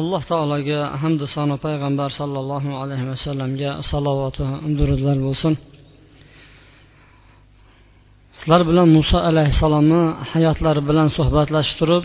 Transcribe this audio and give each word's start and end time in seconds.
alloh 0.00 0.22
taologa 0.30 0.80
hamdu 1.02 1.24
sano 1.34 1.56
payg'ambar 1.64 2.10
sollallohu 2.20 2.70
alayhi 2.82 3.06
vasallamga 3.12 3.70
salovatu 3.90 4.42
durudlar 4.78 5.16
bo'lsin. 5.26 5.54
Sizlar 8.38 8.62
bilan 8.70 8.88
muso 8.96 9.18
alayhissalomni 9.30 10.02
hayotlari 10.32 10.82
bilan 10.88 11.08
suhbatlashib 11.16 11.76
turib 11.80 12.04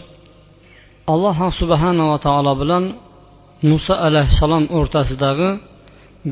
alloh 1.14 1.38
subhanava 1.60 2.18
taolo 2.28 2.54
bilan 2.62 2.84
muso 3.72 3.96
alayhissalom 4.08 4.64
o'rtasidagi 4.78 5.50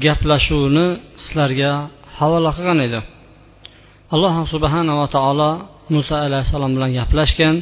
gaplashuvni 0.05 0.87
sizlarga 1.23 1.71
havola 2.17 2.49
qilgan 2.57 2.79
edi. 2.87 2.99
Alloh 4.13 4.35
subhanava 4.53 5.05
taolo 5.15 5.51
muso 5.95 6.15
alayhissalom 6.25 6.71
bilan 6.75 6.91
gaplashgan 6.99 7.55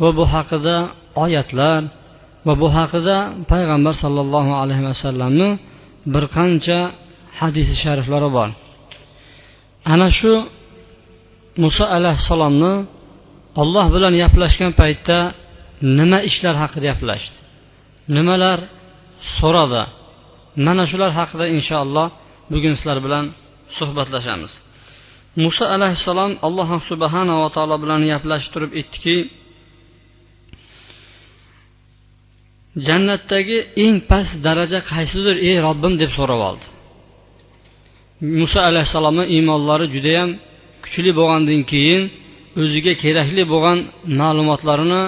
va 0.00 0.08
bu 0.16 0.24
haqida 0.34 0.76
oyatlar 1.24 1.80
va 2.48 2.54
bu 2.62 2.68
haqida 2.78 3.16
payg'ambar 3.52 3.94
sollallohu 4.02 4.52
alayhi 4.62 4.84
vasallamni 4.90 5.48
bir 6.14 6.24
qancha 6.36 6.78
hadisi 7.40 7.74
shariflari 7.82 8.28
bor. 8.36 8.48
Ana 9.92 10.08
shu 10.18 10.32
muso 11.62 11.84
alayhissalomni 11.96 12.72
olloh 13.62 13.86
bilan 13.94 14.12
gaplashgan 14.22 14.72
paytda 14.80 15.18
nima 15.98 16.18
ishlar 16.28 16.54
haqida 16.62 16.84
gaplashdi? 16.90 17.38
Nimalar 18.16 18.58
so'radi? 19.38 19.82
Mana 20.66 20.84
shular 20.90 21.10
haqida 21.20 21.44
inshaalloh 21.56 22.06
bugun 22.52 22.74
sizlar 22.78 22.98
bilan 23.06 23.24
suhbatlashamiz. 23.78 24.52
Muso 25.44 25.64
alayhissalom 25.76 26.32
alloh 26.46 26.68
subhanava 26.90 27.46
taolo 27.56 27.76
bilan 27.84 28.00
gaplashib 28.12 28.50
turib 28.54 28.70
aytdiki 28.80 29.16
jannatdagi 32.86 33.58
eng 33.84 33.96
past 34.10 34.34
daraja 34.46 34.78
qaysidir 34.92 35.36
ey 35.48 35.56
robbim 35.66 35.94
deb 36.02 36.10
so'rab 36.18 36.40
oldi. 36.48 36.66
Muso 38.40 38.60
alayhissalomni 38.70 39.24
iymonlari 39.34 39.86
judayam 39.94 40.30
kuchli 40.84 41.10
bo'lgandan 41.18 41.60
keyin 41.72 42.02
o'ziga 42.62 42.92
kerakli 43.02 43.42
bo'lgan 43.52 43.78
ma'lumotlarini 44.20 45.02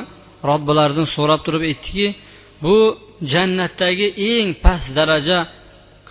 robbilaridan 0.50 1.06
so'rab 1.16 1.40
turib 1.46 1.62
aytdiki 1.70 2.06
bu 2.64 2.76
jannatdagi 3.32 4.06
eng 4.30 4.48
past 4.64 4.88
daraja 4.98 5.38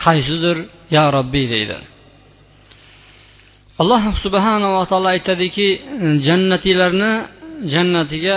qaysidir 0.03 0.57
ya 0.95 1.03
robbiy 1.15 1.45
deydi. 1.53 1.77
Alloh 3.81 4.03
subhanava 4.23 4.81
taolo 4.91 5.09
aytadiki 5.15 5.67
jannatiylarni 6.27 7.13
jannatiga 7.73 8.35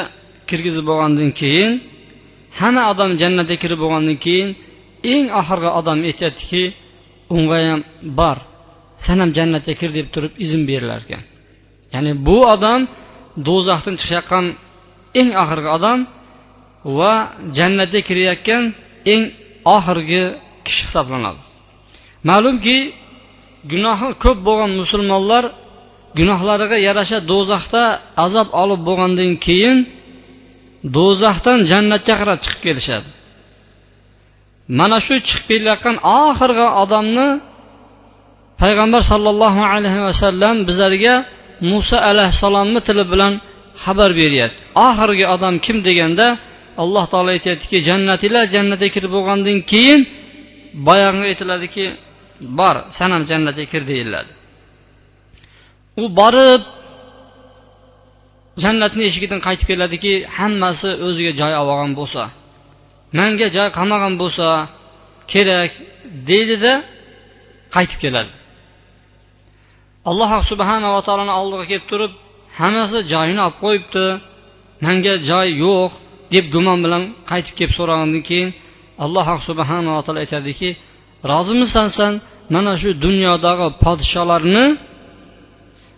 kirgizib 0.49 0.85
bo'lgandan 0.91 1.31
keyin 1.41 1.73
hamma 2.61 2.83
odam 2.93 3.11
jannatga 3.23 3.57
kirib 3.63 3.79
bo'lgandan 3.85 4.19
keyin 4.25 4.49
eng 5.13 5.27
oxirgi 5.41 5.71
odam 5.81 5.99
aytyaptiki 6.09 6.63
unga 7.37 7.59
ham 7.69 7.81
bor 8.19 8.37
san 9.05 9.17
ham 9.23 9.31
jannatga 9.39 9.75
kir 9.81 9.91
deb 9.99 10.07
turib 10.15 10.33
izn 10.45 10.63
berilar 10.69 11.01
ekan. 11.05 11.23
Ya'ni 11.95 12.13
bu 12.27 12.37
odam 12.55 12.81
do'zaxdan 13.47 13.95
chiqayotgan 14.01 14.47
eng 15.21 15.31
oxirgi 15.43 15.71
odam 15.77 15.99
va 16.99 17.13
jannatga 17.59 18.01
kirayotgan 18.09 18.63
eng 19.13 19.23
oxirgi 19.77 20.23
kishi 20.67 20.83
hisoblanadi. 20.87 21.41
Ma'lumki 22.29 22.77
gunohi 23.73 24.09
ko'p 24.25 24.39
bo'lgan 24.47 24.71
musulmonlar 24.81 25.45
gunohlariga 26.19 26.79
yarasha 26.89 27.19
do'zaxda 27.31 27.83
azob 28.25 28.49
olib 28.63 28.81
bo'lgandan 28.89 29.31
keyin 29.47 29.79
do'zaxdan 30.97 31.59
jannatga 31.71 32.15
qarab 32.21 32.39
chiqib 32.45 32.61
kelishadi. 32.67 33.11
Mana 34.79 34.99
shu 35.07 35.15
chiqib 35.29 35.45
kelayotgan 35.51 35.97
oxirgi 36.21 36.67
odamni 36.83 37.29
payg'ambar 38.63 39.03
sollallohu 39.13 39.63
alayhi 39.75 40.01
vasallam 40.09 40.55
bizlarga 40.69 41.15
muso 41.71 41.97
alayhissalomni 42.11 42.81
tili 42.89 43.05
bilan 43.13 43.33
xabar 43.85 44.11
beryapti. 44.21 44.61
Oxirgi 44.87 45.25
odam 45.35 45.55
kim 45.65 45.77
deganda 45.89 46.27
alloh 46.83 47.05
taolo 47.13 47.31
aytyaptiki 47.37 47.79
jannatinglar 47.89 48.45
jannatga 48.55 48.89
kirib 48.95 49.11
bo'lgandan 49.17 49.59
keyin 49.73 50.01
boyagi 50.87 51.23
aytiladiki 51.31 51.85
bor 52.59 52.77
san 52.97 53.11
ham 53.15 53.23
jannatga 53.31 53.65
kir 53.73 53.83
deyiladi. 53.91 54.33
U 56.03 56.05
borib 56.21 56.63
jannatni 58.65 59.03
eshigidan 59.11 59.41
qaytib 59.47 59.67
keladiki 59.73 60.13
hammasi 60.39 60.89
o'ziga 61.07 61.33
joy 61.41 61.53
olib 61.61 61.71
olgan 61.75 61.93
bo'lsa 62.01 62.23
manga 63.19 63.47
joy 63.57 63.69
qolmagan 63.79 64.15
bo'lsa 64.23 64.47
kerak 65.33 65.71
deydida 66.31 66.73
qaytib 67.75 67.99
keladi. 68.05 68.33
Alloh 70.11 70.31
subhanava 70.51 71.01
taoloni 71.07 71.33
oldiga 71.41 71.65
kelib 71.71 71.87
turib 71.93 72.13
hammasi 72.61 72.99
joyini 73.13 73.41
olib 73.47 73.59
qo'yibdi 73.65 74.05
manga 74.87 75.15
joy 75.31 75.49
yo'q 75.65 75.91
deb 76.35 76.45
gumon 76.55 76.79
bilan 76.85 77.03
qaytib 77.31 77.55
kelib 77.59 77.75
so'ragandan 77.79 78.23
keyin 78.29 78.51
alloh 79.05 79.27
subhanava 79.49 80.01
taolo 80.07 80.21
aytadiki 80.25 80.69
rozimisan 81.33 81.89
san 81.97 82.13
mana 82.55 82.73
shu 82.83 82.91
dunyodagi 83.05 83.67
podsholarni 83.85 84.65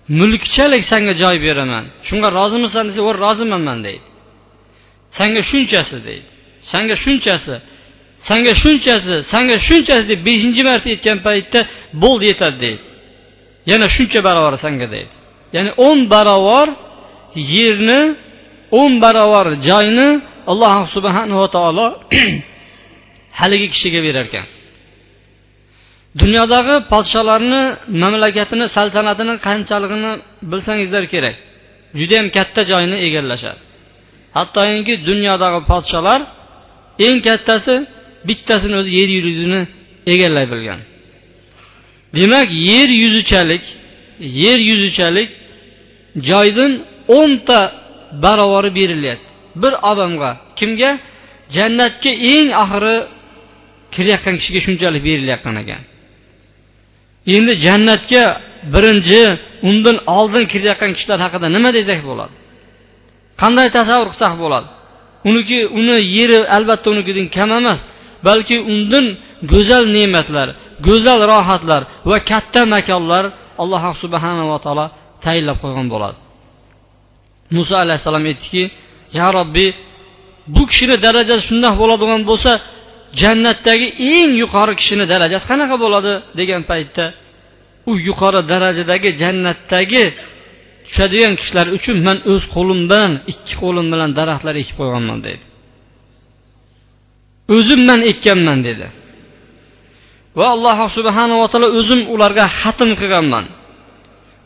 mulkchalik 0.08 0.82
sanga 0.92 1.14
joy 1.22 1.36
beraman. 1.46 1.84
Shunga 2.08 2.28
rozimisan 2.38 2.84
desa 2.88 3.00
voy 3.06 3.14
rozimanman 3.24 3.78
deydi. 3.86 4.06
Sanga 5.18 5.42
shunchasi 5.50 5.96
deydi. 6.06 6.26
Sanga 6.72 6.96
shunchasi 7.04 7.56
sanga 8.28 8.52
shunchasi 8.62 9.14
sanga 9.32 9.56
shunchasi 9.68 10.04
deb 10.12 10.20
beshinchi 10.28 10.62
marta 10.68 10.88
aytgan 10.94 11.18
paytda 11.26 11.60
bo'ldi 12.02 12.24
yetadi 12.30 12.56
deydi. 12.64 12.82
Yana 13.70 13.86
shuncha 13.96 14.20
barobar 14.26 14.54
sanga 14.64 14.86
deydi. 14.94 15.14
Ya'ni 15.54 15.70
o'n 15.86 15.98
barobar 16.12 16.68
yerni 17.52 18.00
o'n 18.80 18.92
barobar 19.04 19.46
joyni 19.68 20.08
alloh 20.50 20.74
subhanava 20.94 21.46
taolo 21.56 21.86
haligi 23.40 23.66
kishiga 23.74 24.00
berar 24.06 24.26
ekan 24.30 24.46
dunyodagi 26.20 26.74
podsholarni 26.92 27.62
mamlakatini 28.02 28.66
saltanatini 28.76 29.34
qanchaligini 29.46 30.12
bilsangizlar 30.50 31.04
kerak. 31.12 31.36
Judayam 31.98 32.26
katta 32.36 32.60
joyni 32.70 32.96
egallashadi. 33.06 33.60
Hattoki 34.36 34.94
dunyodagi 35.08 35.60
podsholar 35.70 36.20
eng 37.06 37.18
kattasi 37.28 37.74
bittasini 38.28 38.76
o'zi 38.80 38.90
yer 38.98 39.10
yuzini 39.16 39.60
egallay 40.12 40.46
bilgan. 40.52 40.80
Demak 42.16 42.48
yer 42.70 42.88
yuzichalik 43.02 43.64
yer 44.42 44.58
yuzichalik 44.70 45.30
joydan 46.28 46.72
o'nta 47.18 47.60
barovari 48.24 48.70
berilyapti. 48.78 49.28
Bir 49.62 49.72
odamga 49.90 50.30
kimga? 50.58 50.90
Jannatga 51.56 52.10
eng 52.34 52.48
oxiri 52.62 52.96
kirayotgan 53.94 54.34
kishiga 54.40 54.60
shunchalik 54.66 55.02
berilayotgan 55.08 55.56
ekan 55.62 55.82
endi 57.34 57.52
jannatga 57.66 58.24
birinchi 58.74 59.20
undan 59.68 59.96
oldin 60.18 60.44
kirayotgan 60.52 60.90
kishilar 60.96 61.18
haqida 61.24 61.46
nima 61.56 61.70
desak 61.78 62.00
bo'ladi? 62.10 62.34
Qanday 63.42 63.68
tasavvur 63.78 64.08
qilsak 64.12 64.34
bo'ladi? 64.42 64.68
Uniki 65.28 65.58
uni 65.78 65.96
yeri 66.16 66.38
albatta 66.56 66.86
unikidan 66.94 67.26
kam 67.36 67.50
emas 67.60 67.80
balki 68.26 68.56
undan 68.72 69.06
go'zal 69.52 69.84
ne'matlar 69.96 70.48
go'zal 70.86 71.20
rohatlar 71.32 71.82
va 72.10 72.18
katta 72.30 72.60
makonlar 72.74 73.24
alloh 73.62 73.82
subhanava 74.02 74.56
taolo 74.64 74.86
tayinlab 75.24 75.56
qo'ygan 75.62 75.86
bo'ladi. 75.94 76.16
Muso 77.56 77.74
alayhissalom 77.84 78.24
aytdiki 78.30 78.62
ya 79.18 79.26
robbiy 79.38 79.70
bu 80.54 80.62
kishini 80.70 80.96
darajasi 81.04 81.42
shundoq 81.48 81.74
bo'ladigan 81.82 82.20
bo'lsa 82.30 82.52
jannatdagi 83.20 83.88
eng 84.14 84.30
yuqori 84.42 84.74
kishini 84.80 85.04
darajasi 85.12 85.46
qanaqa 85.50 85.76
bo'ladi 85.84 86.12
degan 86.40 86.62
paytda 86.70 87.04
u 87.90 87.92
yuqori 88.08 88.40
darajadagi 88.52 89.10
jannatdagi 89.22 90.04
tushadigan 90.86 91.34
kishilar 91.40 91.66
uchun 91.76 91.96
man 92.06 92.18
o'z 92.32 92.42
qo'lim 92.54 92.80
bilan 92.90 93.12
ikki 93.32 93.54
qo'lim 93.62 93.86
bilan 93.92 94.10
daraxtlar 94.18 94.54
ekib 94.62 94.76
qo'yganman 94.80 95.20
deydi 95.26 95.44
o'zim 97.56 97.80
man 97.88 98.00
ekkanman 98.10 98.58
dedi. 98.68 98.86
Va 100.38 100.46
alloh 100.54 100.78
subhanava 100.96 101.46
taolo 101.52 101.68
o'zim 101.78 102.00
ularga 102.14 102.44
xatm 102.60 102.90
qilganman. 103.00 103.44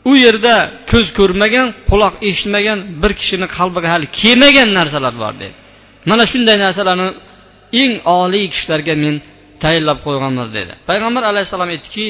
U 0.09 0.11
yerda 0.25 0.55
ko'z 0.91 1.07
ko'rmagan 1.19 1.67
quloq 1.89 2.13
eshitmagan 2.29 2.79
bir 3.01 3.11
kishini 3.19 3.47
qalbiga 3.57 3.87
hali 3.93 4.07
kelmagan 4.21 4.69
narsalar 4.77 5.13
bor 5.23 5.33
dedi. 5.41 5.55
Mana 6.09 6.23
shunday 6.31 6.57
narsalarni 6.65 7.07
eng 7.81 7.93
oliy 8.19 8.45
kishilarga 8.53 8.93
men 9.03 9.15
tayinlab 9.63 9.99
qo'yganmiz 10.05 10.47
dedi. 10.57 10.73
Payg'ambar 10.89 11.23
alayhissalom 11.31 11.69
aytdiki 11.75 12.05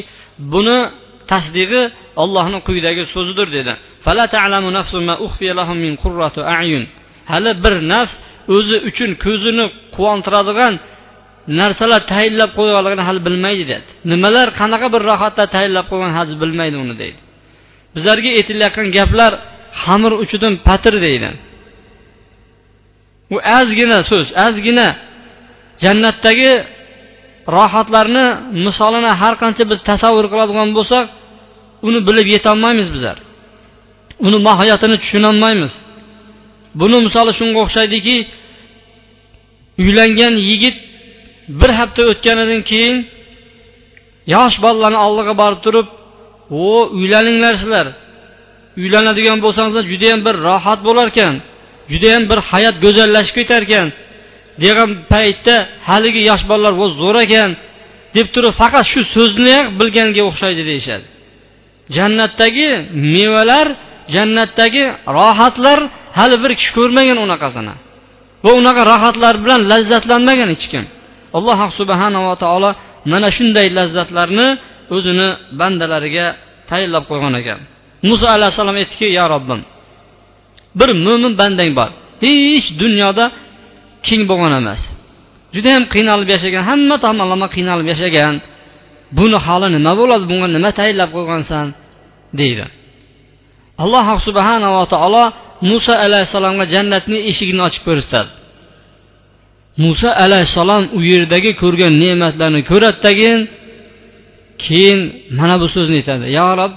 buni 0.54 0.80
tasdig'i 1.32 1.82
ollohni 2.24 2.60
quyidagi 2.68 3.04
so'zidir 3.14 3.48
dedi. 3.58 3.74
Hali 7.32 7.52
bir 7.64 7.74
nafs 7.94 8.14
o'zi 8.56 8.78
uchun 8.90 9.12
ko'zini 9.26 9.66
quvontiradigan 9.96 10.74
narsalar 11.60 12.02
tayinlab 12.14 12.52
qo'yganligini 12.60 13.04
hali 13.10 13.20
bilmaydi 13.28 13.64
dedi. 13.74 13.88
Nimalar 14.12 14.48
qanaqa 14.60 14.88
bir 14.94 15.02
rohatlar 15.10 15.48
tayinlab 15.56 15.86
qo'ygan 15.92 16.12
hali 16.18 16.34
bilmaydi 16.44 16.76
uni 16.84 16.96
deydi. 17.02 17.20
Bizlarga 17.96 18.30
aytilayotgan 18.40 18.88
gaplar 18.98 19.32
xamir 19.84 20.12
uchidan 20.24 20.54
patir 20.68 20.96
deydi. 21.08 21.30
U 23.36 23.38
ozgina 23.60 24.00
so'z 24.10 24.28
ozgina 24.46 24.88
jannatdagi 25.84 26.52
rohatlarni 27.56 28.26
misolini 28.66 29.12
har 29.22 29.34
qancha 29.42 29.64
biz 29.72 29.80
tasavvur 29.90 30.26
qiladigan 30.32 30.70
bo'lsak 30.78 31.06
uni 31.88 32.00
bilib 32.08 32.28
yetolmaymiz 32.36 32.88
bizlar. 32.96 33.18
Uni 34.28 34.38
mohiyatini 34.48 34.98
tushunolmaymiz. 35.04 35.74
Buni 36.80 36.98
misoli 37.06 37.32
shunga 37.40 37.60
o'xshaydiki 37.66 38.16
uylangan 39.84 40.34
yigit 40.50 40.78
bir 41.60 41.72
hafta 41.80 42.02
o'tganidan 42.12 42.62
keyin 42.70 42.98
yosh 44.34 44.56
bolalarni 44.64 45.00
oldiga 45.08 45.34
borib 45.42 45.60
turib 45.66 45.88
o 46.62 46.64
uylaninglar 47.00 47.54
sizlar. 47.62 47.88
Uylanadigan 48.82 49.38
bo'lsangizlar 49.46 49.84
judayam 49.92 50.20
bir 50.28 50.36
rohat 50.48 50.80
bo'larkan 50.88 51.34
judayam 51.92 52.24
bir 52.32 52.40
hayot 52.50 52.76
go'zallashib 52.84 53.36
ketar 53.40 53.62
ekan 53.68 53.88
degan 54.64 54.90
paytda 55.12 55.56
haligi 55.90 56.22
yosh 56.30 56.44
bolalar 56.50 56.74
vo 56.82 56.88
zo'r 57.00 57.18
ekan 57.26 57.52
deb 58.16 58.28
turib 58.34 58.54
faqat 58.62 58.86
shu 58.92 59.02
so'zni 59.16 59.58
bilganga 59.80 60.22
o'xshaydi 60.30 60.64
deyishadi. 60.70 61.06
Jannatdagi 61.96 62.70
mevalar 63.14 63.68
jannatdagi 64.16 64.84
rohatlar 65.18 65.80
hali 66.18 66.36
bir 66.44 66.52
kishi 66.60 66.72
ko'rmagan 66.78 67.18
unaqasini. 67.26 67.76
Va 68.46 68.52
unaqa 68.60 68.82
rohatlar 68.92 69.36
bilan 69.44 69.62
lazzatlanmagan 69.72 70.50
hech 70.54 70.66
kim. 70.72 70.86
Alloh 71.38 71.60
subhanava 71.80 72.34
taolo 72.44 72.70
mana 73.12 73.30
shunday 73.38 73.68
lazzatlarni 73.78 74.48
o'zini 74.96 75.28
bandalariga 75.60 76.26
tayinlab 76.70 77.04
qo'ygan 77.12 77.34
ekan. 77.42 77.60
Muso 78.10 78.28
alayhissalom 78.36 78.76
aytdiki 78.82 79.08
yo 79.20 79.26
robbim 79.34 79.62
bir 80.80 80.90
mo'min 81.06 81.34
bandang 81.42 81.72
bor. 81.80 81.90
Hech 82.24 82.68
dunyoda 82.82 83.26
keng 84.08 84.24
bo'lgan 84.30 84.54
emas. 84.62 84.82
Judayam 85.56 85.84
qiynalib 85.94 86.30
yashagan 86.36 86.64
hamma 86.70 86.96
tomonlama 87.06 87.48
qiynalib 87.56 87.88
yashagan 87.94 88.34
buni 89.18 89.38
holi 89.46 89.68
nima 89.76 89.92
bo'ladi 90.00 90.26
bunga 90.32 90.48
nima 90.56 90.70
tayinlab 90.80 91.10
qo'ygansan 91.16 91.66
deydi. 92.40 92.66
Alloh 93.84 94.08
subhanava 94.28 94.84
taolo 94.94 95.24
muso 95.70 95.94
alayhissalomga 96.06 96.66
jannatni 96.74 97.18
eshigini 97.30 97.62
ochib 97.68 97.84
ko'rsatadi 97.88 98.32
muso 99.84 100.10
alayhissalom 100.26 100.84
u 100.98 101.00
yerdagi 101.12 101.52
ko'rgan 101.62 101.94
ne'matlarni 102.04 102.62
ko'radidagin 102.72 103.40
keyin 104.64 105.00
mana 105.40 105.56
bu 105.62 105.68
so'zni 105.76 105.96
aytadi. 106.02 106.26
Yo 106.40 106.48
rob 106.60 106.74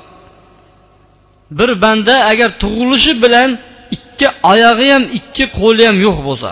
bir 1.58 1.70
banda 1.82 2.14
agar 2.30 2.50
tug'ilishi 2.62 3.12
bilan 3.24 3.50
ikki 3.96 4.26
oyog'i 4.52 4.88
ham 4.94 5.04
ikki 5.18 5.44
qo'li 5.58 5.82
ham 5.88 5.96
yo'q 6.06 6.18
bo'lsa 6.28 6.50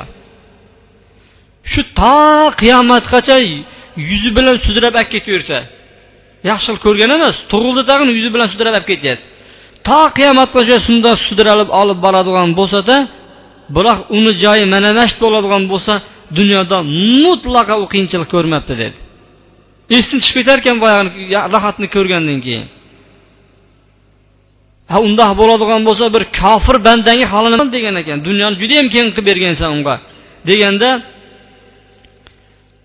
shu 1.73 1.83
to 2.01 2.17
qiyomatgacha 2.61 3.37
yuzi 4.11 4.31
bilan 4.37 4.57
sudrab 4.67 4.95
olib 5.01 5.11
ketaversa 5.15 5.59
yaxshilik 6.51 6.81
ko'rgan 6.87 7.11
emas 7.17 7.35
tug'ildi 7.53 7.83
tag'in 7.91 8.09
yuzi 8.19 8.31
bilan 8.35 8.49
sudrab 8.53 8.75
olib 8.77 8.87
ketyapti. 8.93 9.25
To 9.89 10.01
qiyomatgacha 10.19 10.77
shundoq 10.87 11.17
sudralib 11.29 11.71
olib 11.81 11.99
boradigan 12.05 12.51
bo'lsada 12.59 12.97
biroq 13.77 13.99
uni 14.17 14.33
joyi 14.43 14.65
mana 14.75 14.91
mana 14.99 15.05
bo'ladigan 15.23 15.63
bo'lsa 15.73 15.93
dunyoda 16.39 16.79
mutlaqo 17.25 17.75
u 17.85 17.87
qiyinchilik 17.93 18.29
ko'rmabdi 18.35 18.75
dedi. 18.83 18.99
Esdan 19.97 20.19
chiqib 20.25 20.37
ketarkan 20.41 20.77
boyagi 20.83 21.23
rohatni 21.55 21.87
ko'rgandan 21.97 22.39
keyin. 22.47 22.67
Ha 24.91 24.99
undoq 25.07 25.31
bo'ladigan 25.41 25.83
bo'lsa 25.89 26.05
bir 26.15 26.23
kofir 26.41 26.77
bandangi 26.87 27.27
holini 27.33 27.67
degan 27.77 27.95
ekan 28.03 28.19
dunyoni 28.29 28.57
judayam 28.63 28.87
keng 28.95 29.07
qilib 29.15 29.27
bergansan 29.31 29.69
unga. 29.77 29.97
Deganda 30.49 30.89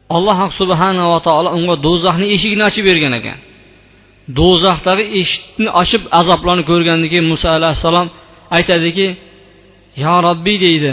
alloh 0.10 0.40
subhanava 0.60 1.18
taolo 1.28 1.50
unga 1.58 1.76
do'zaxni 1.86 2.26
eshigini 2.36 2.64
ochib 2.70 2.84
bergan 2.90 3.14
ekan. 3.20 3.38
Do'zaxdagi 4.38 5.06
eshikni 5.20 5.70
ochib 5.82 6.04
azoblarni 6.20 6.64
ko'rgandan 6.72 7.08
keyin 7.12 7.28
muso 7.34 7.48
alayhissalom 7.58 8.08
aytadiki 8.58 9.08
yo 10.04 10.14
robbiy 10.28 10.58
deydi. 10.66 10.92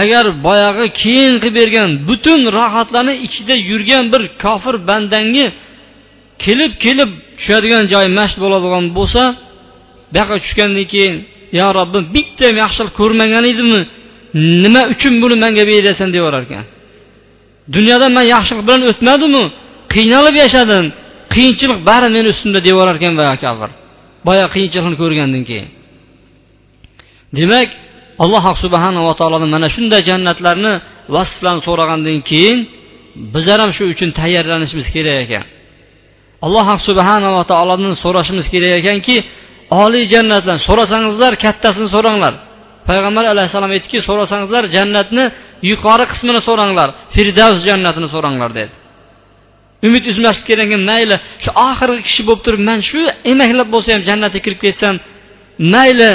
Agar 0.00 0.24
boyagi 0.46 0.86
keyin 1.00 1.34
qilib 1.42 1.54
bergan 1.60 1.90
butun 2.08 2.40
rohatlarni 2.58 3.14
ichida 3.26 3.54
yurgan 3.70 4.04
bir 4.12 4.22
kofir 4.42 4.74
bandangi 4.88 5.46
kelib 6.44 6.72
kelib 6.84 7.10
tushadigan 7.38 7.84
joyi 7.92 8.08
mashq 8.18 8.36
bo'ladigan 8.44 8.84
bo'lsa 8.98 9.22
bu 10.12 10.16
yoqqa 10.18 10.36
tushgandan 10.44 10.86
keyin 10.92 11.14
yo 11.58 11.66
robbim 11.78 12.04
bitta 12.14 12.44
ham 12.48 12.56
yaxshilik 12.64 12.92
ko'rmagan 13.00 13.44
edimmi? 13.52 13.82
Nima 14.64 14.82
uchun 14.92 15.14
buni 15.22 15.36
manga 15.44 15.64
berasan 15.70 16.08
deyorar 16.16 16.42
ekan 16.48 16.64
dunyoda 17.74 18.06
man 18.16 18.24
yaxshilik 18.34 18.64
bilan 18.68 18.82
o'tmadimu? 18.90 19.44
Qiynalib 19.94 20.36
yashadim. 20.44 20.84
Qiyinchilik 21.34 21.78
bari 21.88 22.08
meni 22.16 22.28
ustimda 22.34 22.60
deyorar 22.66 22.96
ekan 23.00 23.14
boyagi 23.20 23.40
kofir. 23.44 23.70
Boya 24.26 24.46
qiyinchilikni 24.54 24.96
ko'rgandan 25.02 25.42
keyin. 25.50 25.68
Demak 27.38 27.68
alloh 28.24 28.44
subhanava 28.64 29.12
taolodan 29.20 29.50
mana 29.54 29.68
shunday 29.74 30.00
jannatlarni 30.10 30.72
vasflarni 31.14 31.62
so'ragandan 31.68 32.18
keyin 32.30 32.58
bizlar 33.34 33.58
ham 33.62 33.70
shu 33.76 33.82
uchun 33.92 34.10
tayyorlanishimiz 34.20 34.88
kerak 34.94 35.16
ekan. 35.24 35.44
Alloh 36.46 36.66
subhanava 36.88 37.42
taolodan 37.52 37.94
so'rashimiz 38.04 38.46
kerak 38.54 38.72
ekanki 38.80 39.16
oliy 39.82 40.04
jannatlar 40.14 40.56
so'rasangizlar 40.66 41.32
kattasini 41.44 41.88
so'ranglar. 41.94 42.34
Payg'ambar 42.88 43.24
alayhissalom 43.32 43.70
aytdiki 43.76 43.98
so'rasangizlar 44.08 44.64
jannatni 44.76 45.24
yuqori 45.70 46.04
qismini 46.12 46.40
so'ranglar. 46.48 46.88
Firdavs 47.14 47.60
jannatini 47.68 48.08
so'ranglar 48.14 48.50
dedi. 48.58 48.72
Umid 49.86 50.04
uzmaslik 50.10 50.46
kerak 50.50 50.66
ekan 50.68 50.82
mayli 50.90 51.16
shu 51.44 51.50
oxirgi 51.68 52.02
kishi 52.08 52.22
bo'lib 52.28 52.42
turib 52.46 52.62
man 52.68 52.78
shu 52.90 53.00
emaklab 53.32 53.68
bo'lsa 53.74 53.88
ham 53.94 54.02
jannatga 54.08 54.40
kirib 54.46 54.60
ketsam 54.64 54.94
mayli 55.74 56.10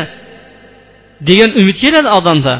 degan 1.29 1.51
umid 1.59 1.77
keladi 1.83 2.09
odamda. 2.17 2.53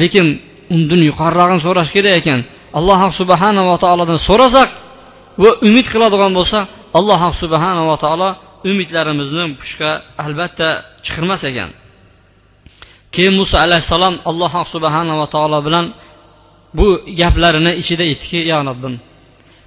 Lekin 0.00 0.26
undan 0.74 1.00
yuqorirog'ini 1.10 1.60
so'rash 1.66 1.90
kerak 1.96 2.14
ekan. 2.20 2.40
Alloh 2.78 3.00
subhanava 3.20 3.74
taolodan 3.84 4.18
so'rasak 4.28 4.70
va 5.42 5.50
umid 5.68 5.86
qiladigan 5.92 6.32
bo'lsa 6.38 6.58
alloh 6.98 7.22
subhanava 7.42 7.96
taolo 8.04 8.28
umidlarimizni 8.70 9.44
pushga 9.60 9.90
albatta 10.24 10.68
chiqirmas 11.04 11.42
ekan. 11.50 11.70
Keyin 13.14 13.34
muso 13.40 13.56
alayhissalom 13.66 14.14
alloh 14.30 14.52
subhanava 14.74 15.26
taolo 15.34 15.58
bilan 15.66 15.84
bu 16.78 16.88
gaplarini 17.20 17.72
ichida 17.82 18.04
aytdiki 18.10 18.38
yo 18.52 18.58
robbim 18.68 18.94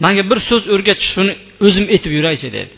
manga 0.03 0.24
bir 0.30 0.39
so'z 0.50 0.63
o'rgatish 0.74 1.10
shuni 1.15 1.34
o'zim 1.65 1.86
aytib 1.94 2.12
yuraychi 2.18 2.50
dedi. 2.58 2.74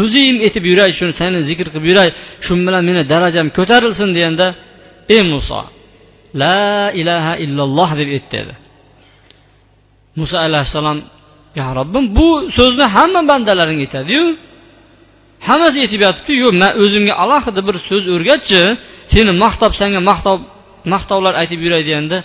O'zim 0.00 0.36
aytib 0.46 0.64
yuray 0.70 0.90
shuni 0.98 1.12
seni 1.20 1.38
zikr 1.50 1.66
qilib 1.72 1.86
yuray 1.90 2.08
shu 2.44 2.52
bilan 2.66 2.82
meni 2.88 3.02
darajam 3.12 3.46
ko'tarilsin 3.56 4.08
deganda 4.16 4.46
ey 5.14 5.22
muso 5.32 5.60
la 6.42 6.58
ilaha 7.00 7.32
illalloh 7.44 7.90
deb 8.00 8.08
ayt 8.16 8.26
dedi. 8.34 8.54
Muso 10.18 10.36
alayhissalom 10.46 10.98
yo 11.58 11.66
robbim 11.78 12.04
bu 12.16 12.28
so'zni 12.58 12.86
hamma 12.96 13.20
bandalaring 13.30 13.80
aytadiyu. 13.86 14.24
Hammasi 15.48 15.78
aytib 15.84 16.00
yotibdi 16.06 16.32
yo'q 16.44 16.54
man 16.62 16.72
o'zimga 16.82 17.14
alohida 17.22 17.60
bir 17.68 17.76
so'z 17.88 18.04
o'rgatchi 18.14 18.60
seni 19.14 19.32
maqtab 19.44 19.72
senga 19.80 20.00
maqtov 20.10 20.38
maqtovlar 20.92 21.32
aytib 21.42 21.60
yuray 21.66 21.82
deganda 21.88 22.18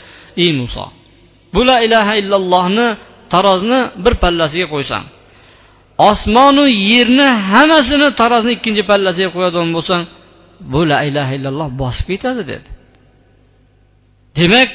ey 0.43 0.51
muso 0.61 0.85
bu 1.53 1.61
la 1.69 1.77
ilaha 1.85 2.13
illallohni 2.21 2.87
tarozni 3.33 3.79
bir 4.03 4.13
pallasiga 4.23 4.67
qo'ysam. 4.73 5.03
Osmonu 6.09 6.65
yerni 6.91 7.27
hammasini 7.51 8.07
tarozni 8.19 8.51
ikkinchi 8.57 8.83
pallasiga 8.91 9.29
qo'yadigan 9.35 9.69
bo'lsang 9.77 10.03
bu 10.71 10.81
la 10.91 10.99
ilaha 11.09 11.31
illalloh 11.37 11.67
bosib 11.81 12.05
ketadi 12.11 12.41
dedi. 12.51 12.69
Demak 14.37 14.69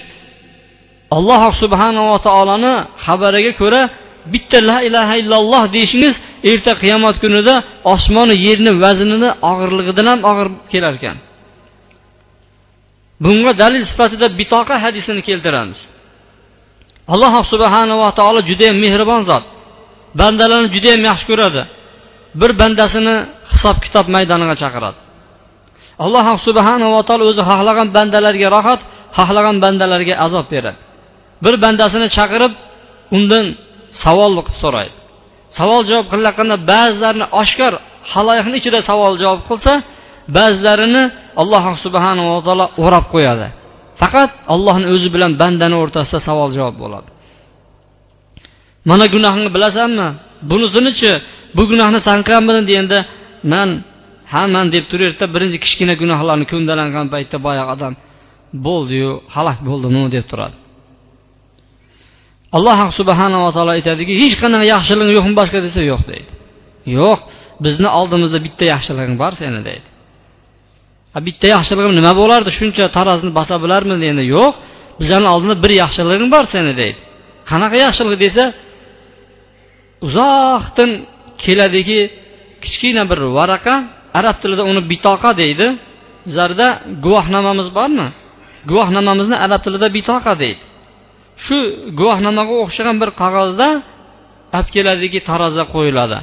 alloh 1.17 1.43
subhanava 1.63 2.17
taoloni 2.27 2.75
xabariga 3.05 3.53
ko'ra 3.61 3.83
bitta 4.33 4.59
la 4.69 4.79
ilaha 4.89 5.15
illalloh 5.23 5.63
deyishingiz 5.75 6.15
erta 6.51 6.73
qiyomat 6.83 7.17
kunida 7.23 7.55
osmonu 7.95 8.35
yerni 8.47 8.73
vaznini 8.85 9.31
og'irligidan 9.51 10.07
ham 10.13 10.21
og'ir 10.31 10.49
kelar 10.73 10.95
ekan 11.01 11.17
bunga 13.25 13.53
dalil 13.63 13.85
sifatida 13.91 14.27
bitoqa 14.41 14.75
hadisini 14.85 15.23
keltiramiz. 15.29 15.81
Alloh 17.13 17.35
subhanava 17.53 18.09
taolo 18.19 18.41
judayam 18.51 18.77
mehribon 18.85 19.23
zot. 19.29 19.45
Bandalarni 20.21 20.69
judayam 20.75 21.03
yaxshi 21.11 21.27
ko'radi. 21.31 21.63
Bir 22.41 22.51
bandasini 22.61 23.15
hisob 23.53 23.77
kitob 23.85 24.07
maydoniga 24.15 24.55
chaqiradi. 24.63 24.99
Alloh 26.05 26.27
subhanava 26.47 27.01
taolo 27.09 27.25
o'zi 27.31 27.43
xohlagan 27.51 27.89
bandalarga 27.97 28.49
rohat 28.57 28.81
xohlagan 29.19 29.57
bandalarga 29.65 30.15
azob 30.27 30.47
beradi. 30.55 30.81
Bir 31.45 31.55
bandasini 31.65 32.09
chaqirib 32.17 32.53
undan 33.17 33.47
savol 34.03 34.33
qilib 34.37 34.57
so'raydi. 34.63 34.97
Savol 35.59 35.83
javob 35.91 36.07
qilayotganda 36.13 36.57
ba'zilarini 36.73 37.27
oshkor 37.43 37.73
haloyiqni 38.13 38.57
ichida 38.61 38.81
savol 38.91 39.13
javob 39.23 39.43
qilsa 39.49 39.73
ba'zilarini 40.37 41.03
alloh 41.43 41.65
subhanava 41.85 42.37
taolo 42.47 42.67
o'rab 42.85 43.07
qo'yadi. 43.15 43.47
Faqat 44.01 44.31
allohni 44.55 44.87
o'zi 44.95 45.09
bilan 45.15 45.33
bandani 45.43 45.77
o'rtasida 45.83 46.21
savol 46.29 46.51
javob 46.59 46.77
bo'ladi. 46.83 47.09
Mana 48.91 49.05
gunohingni 49.15 49.51
bilasanmi? 49.57 50.09
Bunisinichi 50.51 51.13
bu 51.57 51.63
gunohni 51.71 51.99
san 52.07 52.19
qilganmiding 52.27 52.67
deganda 52.71 52.99
man 53.53 53.69
ha 54.33 54.43
man 54.55 54.67
deb 54.75 54.85
turaverdida 54.91 55.27
birinchi 55.35 55.59
kichkina 55.65 55.95
gunohlarni 56.03 56.47
ko'ndalangan 56.53 57.07
paytda 57.15 57.37
boyagi 57.47 57.71
odam 57.77 57.95
bo'ldiyu 58.67 59.11
halok 59.35 59.59
bo'ldimi? 59.69 60.01
deb 60.17 60.25
turadi. 60.31 60.57
Alloh 62.57 62.79
subhanava 62.99 63.49
taolo 63.57 63.73
aytadiki 63.79 64.13
hech 64.23 64.35
qanaqa 64.43 64.65
yaxshiliging 64.75 65.15
yo'qmi 65.19 65.35
boshqa 65.41 65.59
desa 65.67 65.81
yo'q 65.93 66.03
deydi. 66.11 66.31
Yo'q 66.99 67.19
bizni 67.65 67.89
oldimizda 67.99 68.39
bitta 68.47 68.65
yaxshiliging 68.73 69.17
bor 69.23 69.33
seni 69.41 69.61
deydi. 69.69 69.87
Bitta 71.27 71.47
yaxshiligim 71.55 71.93
nima 71.99 72.13
bo'lardi? 72.21 72.51
Shuncha 72.59 72.85
tarozni 72.97 73.31
bosa 73.39 73.55
bilarmidi 73.65 74.05
endi 74.13 74.25
yo'q. 74.37 74.53
Bizani 75.01 75.29
oldimda 75.35 75.57
bir 75.65 75.73
yaxshiliging 75.83 76.31
bor 76.35 76.45
seni 76.55 76.73
deydi. 76.81 77.01
Qanaqa 77.51 77.77
yaxshilik 77.87 78.19
desa 78.25 78.45
uzoqdan 80.07 80.91
keladiki 81.43 82.01
kichkina 82.63 83.03
bir 83.11 83.19
varaqa 83.39 83.75
arab 84.19 84.37
tilida 84.43 84.63
uni 84.71 84.83
bitoqa 84.93 85.31
deydi. 85.43 85.67
Bizlarda 86.27 86.67
guvohnomamiz 87.05 87.69
bormi? 87.79 88.07
Guvohnomamizni 88.71 89.37
arab 89.47 89.61
tilida 89.65 89.89
bitoqa 89.97 90.33
deydi. 90.43 90.63
Shu 91.45 91.57
guvohnomaga 91.99 92.55
o'xshagan 92.65 92.97
bir 93.03 93.11
qog'ozda 93.23 93.69
olib 94.57 94.69
keladiki 94.75 95.21
taroziga 95.29 95.67
qo'yiladi. 95.75 96.19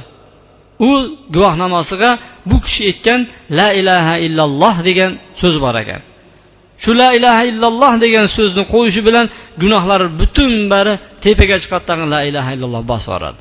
U 0.88 0.90
guvohnomasiga 1.34 2.10
bu 2.48 2.56
kishi 2.64 2.82
aytgan 2.90 3.20
la 3.58 3.68
ilaha 3.80 4.14
illalloh 4.26 4.74
degan 4.88 5.12
so'z 5.40 5.56
bor 5.64 5.74
ekan. 5.82 6.02
Shu 6.82 6.90
la 7.00 7.08
ilaha 7.18 7.42
illalloh 7.50 7.92
degan 8.04 8.26
so'zni 8.36 8.62
qo'yishi 8.74 9.00
bilan 9.08 9.26
gunohlari 9.62 10.06
butun 10.20 10.52
bari 10.72 10.94
tepaga 11.24 11.56
chiqadigan 11.62 12.08
la 12.14 12.20
ilaha 12.30 12.50
illalloh 12.54 12.82
bosib 12.92 13.10
yuboradi 13.10 13.40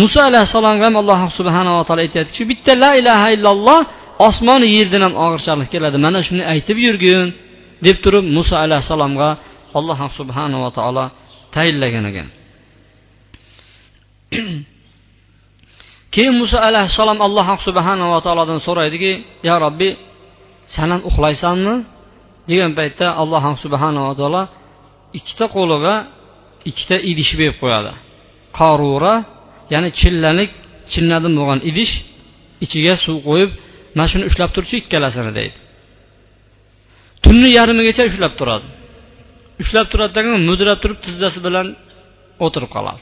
muso 0.00 0.18
alayhissalomga 0.28 0.84
ham 0.88 0.96
alloh 1.02 1.20
subhanava 1.38 1.80
taolo 1.88 2.00
aytyaptiki 2.06 2.42
bitta 2.50 2.72
la 2.82 2.90
ilaha 3.00 3.26
illalloh 3.36 3.80
osmon 4.28 4.62
yerdan 4.76 5.02
ham 5.06 5.14
og'irchalik 5.24 5.68
keladi. 5.74 5.98
Mana 6.06 6.18
shuni 6.26 6.42
aytib 6.52 6.78
yurgin 6.86 7.26
deb 7.86 7.96
turib 8.04 8.24
muso 8.36 8.54
alayhissalomga 8.64 9.28
alloh 9.78 9.98
subhanava 10.18 10.68
taolo 10.78 11.04
tayinlagan 11.54 12.04
ekan. 12.10 12.28
keyin 16.14 16.34
muso 16.40 16.56
alayhissalom 16.68 17.18
alloh 17.26 17.46
subhanava 17.66 18.18
taolodan 18.26 18.58
so'raydiki 18.66 19.12
yo 19.48 19.54
robbiy 19.64 19.92
san 20.74 20.88
ham 20.92 21.00
uxlaysanmi? 21.08 21.74
degan 22.50 22.72
paytda 22.78 23.06
alloh 23.22 23.44
subhanava 23.64 24.12
taolo 24.20 24.42
ikkita 25.18 25.46
qo'liga 25.56 25.94
ikkita 26.70 26.96
idish 27.10 27.32
berib 27.40 27.56
qo'yadi. 27.62 27.92
Qorura 28.58 29.14
ya'ni 29.72 29.90
chillalik 30.00 30.50
chinnadan 30.92 31.32
bo'lgan 31.38 31.60
idish 31.70 31.92
ichiga 32.64 32.94
suv 33.04 33.16
qo'yib 33.28 33.50
mana 33.96 34.06
shuni 34.12 34.24
ushlab 34.30 34.50
turchi 34.56 34.74
ikkalasini 34.82 35.32
deydi. 35.38 35.56
Tunni 37.24 37.48
yarmigacha 37.58 38.02
ushlab 38.10 38.32
turadi. 38.40 38.66
Ushlab 39.62 39.86
turadigan 39.92 40.40
mudrab 40.48 40.78
turib 40.82 40.98
tizzasi 41.04 41.38
bilan 41.46 41.66
o'tirib 42.44 42.70
qoladi. 42.76 43.00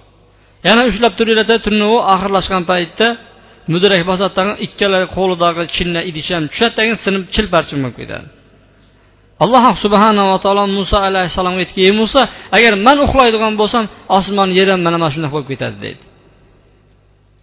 Yana 0.66 0.82
ushlab 0.90 1.12
turinglarda 1.18 1.56
tunni 1.64 1.86
oxirlashgan 2.14 2.62
paytda 2.70 3.06
mudrak 3.72 4.02
bosadi 4.10 4.42
ikkala 4.66 4.98
qo'lidagi 5.16 5.62
chinna 5.76 6.00
idish 6.10 6.30
ham 6.34 6.44
tushadi 6.52 6.92
sinib 7.04 7.22
chilparchin 7.34 7.78
bo'lib 7.82 7.96
ketadi 8.00 8.26
alloh 9.44 9.64
subhanava 9.84 10.36
taolo 10.44 10.64
muso 10.78 10.96
alayhissalomga 11.08 11.60
aytdiki 11.62 11.82
ey 11.88 11.94
muso 12.02 12.20
agar 12.56 12.72
man 12.86 12.96
uxlaydigan 13.06 13.52
bo'lsam 13.60 13.84
osmon 14.18 14.48
yer 14.58 14.68
ham 14.72 14.80
mana 14.86 14.96
mana 15.02 15.10
shunday 15.14 15.30
bo'lib 15.34 15.48
ketadi 15.52 15.76
deydi 15.84 16.04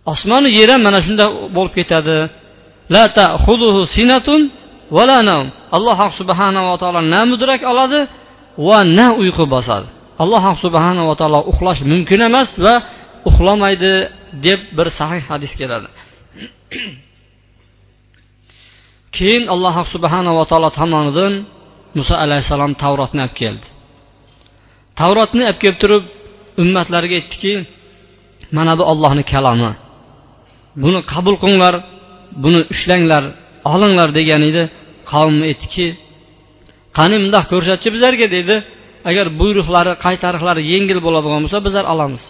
osmonu 0.06 0.48
yer 0.60 0.70
ham 0.74 0.82
mana 0.88 1.00
shunday 1.06 1.30
bo'lib 1.56 1.74
ketadi. 1.80 2.18
La 2.94 3.04
sinatun 3.96 4.42
alloh 5.78 6.00
subhanava 6.20 6.74
taolo 6.82 7.02
na 7.14 7.22
mudrak 7.32 7.62
oladi 7.72 8.00
va 8.68 8.80
na 8.98 9.08
uyqu 9.22 9.44
bosadi. 9.56 9.88
Alloh 10.24 10.44
subhanava 10.64 11.14
taolo 11.20 11.40
uxlash 11.52 11.82
mumkin 11.92 12.20
emas 12.30 12.50
va 12.66 12.74
uxlamaydi 13.30 13.94
deb 14.46 14.62
bir 14.78 14.88
sahih 15.00 15.24
hadis 15.32 15.52
keladi. 15.60 15.88
Keyin 19.18 19.44
alloh 19.54 19.76
subhanava 19.94 20.44
taolo 20.52 20.70
tomonidan 20.80 21.34
muso 21.98 22.16
alayhissalom 22.26 22.72
tavrotni 22.84 23.22
olib 23.26 23.36
keldi. 23.42 23.68
Tavrotni 25.00 25.44
olib 25.50 25.60
kelib 25.64 25.78
turib 25.84 26.04
ummatlarga 26.64 27.16
aytdiki 27.20 27.54
mana 28.58 28.74
bu 28.80 28.84
ollohni 28.92 29.24
kalomi. 29.34 29.72
Buni 30.84 31.00
qabul 31.14 31.36
qilinglar 31.42 31.76
buni 32.44 32.62
ushlanglar 32.74 33.24
olinglar 33.74 34.10
degan 34.20 34.42
edi. 34.50 34.64
Qavm 35.12 35.38
aytdiki 35.50 35.88
qani 36.98 37.16
mundoq 37.24 37.46
ko'rsatchi 37.52 37.88
bizlarga 37.96 38.28
dedi. 38.38 38.56
Agar 39.10 39.26
buyruqlari 39.40 39.94
qaytariqlari 40.06 40.62
yengil 40.74 41.00
bo'ladigan 41.06 41.42
bo'lsa 41.46 41.60
bizlar 41.68 41.86
olamiz. 41.94 42.24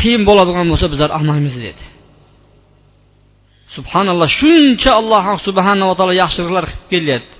Qiyin 0.00 0.22
bo'ladigan 0.28 0.66
bo'lsa 0.72 0.86
bizlar 0.92 1.10
olmaymiz 1.18 1.54
dedi 1.66 1.84
subhanalloh 3.76 4.28
shuncha 4.40 4.90
alloh 5.00 5.24
subhanava 5.46 5.92
taolo 5.98 6.14
yaxshiliklar 6.22 6.64
qilib 6.70 6.86
kelyapti. 6.92 7.34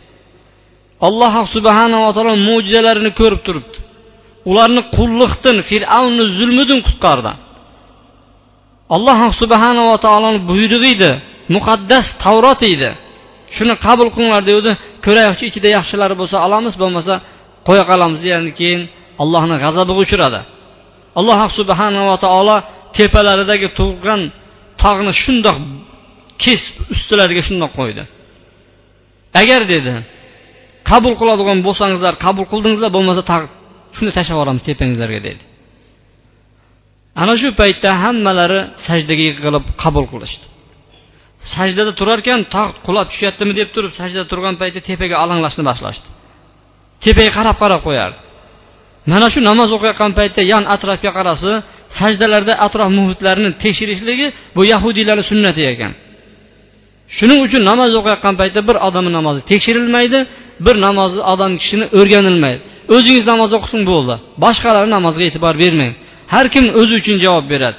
Alloh 1.09 1.35
subhanava 1.55 2.11
taolo 2.17 2.35
mo'jizalarini 2.49 3.11
ko'rib 3.21 3.41
turibdi. 3.47 3.79
Ularni 4.51 4.83
qulliqdan 4.97 5.57
fir'avnni 5.69 6.25
zulmidan 6.39 6.81
qutqardi. 6.87 7.33
Alloh 8.97 9.21
subhanava 9.41 9.97
taoloni 10.07 10.41
buyrug'i 10.51 10.91
edi 10.97 11.13
muqaddas 11.55 12.07
tavrot 12.23 12.61
edi. 12.75 12.91
Shuni 13.57 13.75
qabul 13.87 14.09
qilinglar 14.15 14.43
degandi 14.49 14.73
ko'raylikchi 15.05 15.45
ichida 15.51 15.69
yaxshilari 15.77 16.15
bo'lsa 16.21 16.37
olamiz 16.47 16.75
bo'lmasa 16.83 17.15
qo'ya 17.69 17.85
qolamiz 17.91 18.19
degandan 18.25 18.55
keyin 18.61 18.81
allohni 19.23 19.57
g'azabiga 19.63 20.01
uchradi 20.07 20.41
alloh 21.19 21.41
subhanava 21.59 22.17
taolo 22.25 22.57
tepalaridagi 22.97 23.69
turgan 23.79 24.21
tog'ni 24.83 25.13
shundoq 25.23 25.59
kesib 26.43 26.77
ustilariga 26.95 27.43
shundoq 27.49 27.73
qo'ydi. 27.79 28.03
Agar 29.41 29.61
dedi 29.75 29.95
qabul 30.91 31.15
qiladigan 31.21 31.59
bo'lsangizlar 31.67 32.15
qabul 32.25 32.45
qildingizlar 32.53 32.91
bo'lmasa 32.97 33.23
tag' 33.31 33.47
shuni 33.97 34.11
tashlab 34.17 34.37
yuboramiz 34.37 34.63
tepangizlarga 34.69 35.21
dedi. 35.29 35.43
Ana 37.23 37.35
shu 37.41 37.49
paytda 37.61 37.91
hammalari 38.05 38.61
sajdaga 38.87 39.25
yig'ilib 39.29 39.65
qabul 39.83 40.05
qilishdi. 40.13 40.45
Sajdada 41.55 41.93
turarkan 42.01 42.41
taxt 42.55 42.77
qulab 42.87 43.07
tushyaptimi 43.13 43.53
deb 43.61 43.69
turib 43.75 43.93
sajdada 44.01 44.27
turgan 44.33 44.55
paytda 44.61 44.81
tepaga 44.89 45.17
alanglashni 45.25 45.63
boshlashdi. 45.71 46.09
Tepaga 47.05 47.31
qarab 47.39 47.57
qarab 47.63 47.81
qo'yardi. 47.87 48.19
Mana 49.13 49.27
shu 49.33 49.41
namoz 49.51 49.71
o'qiyotgan 49.77 50.11
paytda 50.19 50.43
yon 50.53 50.65
atrofga 50.75 51.11
qarasi 51.19 51.51
sajdalarda 51.99 52.55
atrof 52.67 52.91
muhitlarini 52.99 53.51
tekshirishligi 53.63 54.27
bu 54.57 54.63
yahudiylarni 54.73 55.25
sunnati 55.31 55.63
ekan. 55.73 55.93
Shuning 57.17 57.41
uchun 57.47 57.63
namoz 57.71 57.93
o'qiyotgan 58.01 58.35
paytda 58.41 58.61
bir 58.69 58.77
odamni 58.87 59.13
namozi 59.19 59.41
tekshirilmaydi 59.51 60.19
bir 60.67 60.77
namozni 60.87 61.23
odam 61.33 61.53
kishini 61.61 61.87
o'rganilmaydi. 61.99 62.61
O'zingiz 62.95 63.25
namoz 63.33 63.51
o'qisin 63.59 63.83
bo'ldi 63.91 64.15
boshqalarni 64.45 64.91
namozga 64.97 65.25
e'tibor 65.29 65.55
bermang. 65.63 65.93
Har 66.33 66.47
kim 66.55 66.65
o'zi 66.81 66.93
uchun 67.01 67.17
javob 67.25 67.47
beradi. 67.53 67.79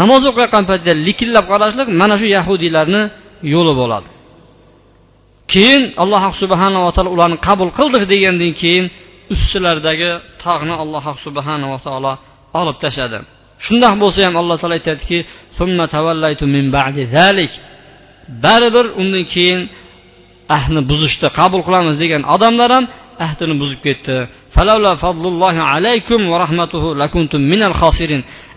Namoz 0.00 0.22
o'qiyotgan 0.30 0.64
paytda 0.70 0.92
likillab 1.06 1.46
qarashlik 1.52 1.88
mana 2.00 2.14
shu 2.20 2.26
yahudiylarni 2.36 3.02
yo'li 3.54 3.72
bo'ladi. 3.80 4.08
Keyin 5.52 5.82
alloh 6.02 6.22
subhanava 6.42 6.90
taolo 6.96 7.10
ularni 7.16 7.38
qabul 7.46 7.70
qildik 7.78 8.02
degandan 8.12 8.52
keyin 8.62 8.84
ustilaridagi 9.34 10.10
tog'ni 10.44 10.74
alloh 10.82 11.04
subhanava 11.24 11.78
taolo 11.86 12.12
olib 12.60 12.76
tashladi. 12.84 13.18
Shundoq 13.64 13.94
bo'lsa 14.02 14.20
ham 14.26 14.34
alloh 14.42 14.56
taolo 14.62 14.74
aytyaptiki 14.78 15.18
baribir 18.44 18.86
undan 19.00 19.24
keyin 19.32 19.60
ahdni 20.56 20.80
buzishdi 20.90 21.26
qabul 21.38 21.60
qilamiz 21.66 21.96
degan 22.02 22.22
odamlar 22.34 22.70
ham 22.76 22.84
ahdini 23.26 23.54
buzib 23.62 23.80
ketdi. 23.86 24.16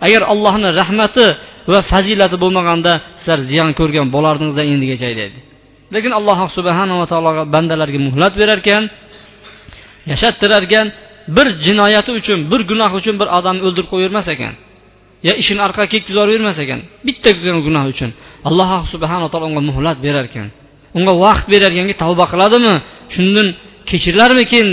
Agar 0.06 0.22
allohni 0.32 0.68
rahmati 0.80 1.26
va 1.72 1.80
fazilati 1.90 2.36
bo'lmaganda 2.42 2.92
sizlar 3.18 3.40
ziyon 3.50 3.70
ko'rgan 3.78 4.06
bo'lardingizlar 4.14 4.64
endigacha 4.74 5.10
deydi 5.20 5.40
lekin 5.94 6.12
alloh 6.18 6.38
subhanava 6.56 7.04
taologa 7.12 7.42
bandalarga 7.54 8.00
muhlat 8.08 8.32
berar 8.40 8.60
ekan 10.66 10.86
bir 11.36 11.46
jinoyati 11.66 12.10
uchun 12.18 12.38
bir 12.52 12.60
gunoh 12.70 12.90
uchun 12.98 13.14
bir 13.20 13.28
odamni 13.38 13.62
o'ldirib 13.66 13.88
qo'yavermas 13.92 14.28
ekan. 14.34 14.54
Yo 15.26 15.32
ishini 15.42 15.60
orqaga 15.66 15.88
ketkazib 15.94 16.60
ekan. 16.64 16.80
Bitta 17.06 17.30
gunoh 17.66 17.84
uchun. 17.92 18.10
Alloh 18.48 18.70
subhanaa 18.92 19.28
taolo 19.32 19.46
unga 19.50 19.62
muhlat 19.70 19.98
berar 20.06 20.24
ekan. 20.30 20.48
Unga 20.98 21.12
vaqt 21.24 21.46
berar 21.52 21.70
ekanki 21.74 21.94
tavba 22.02 22.24
qiladimi? 22.32 22.74
Shundan 23.14 23.46
kechirilarmikin 23.90 24.66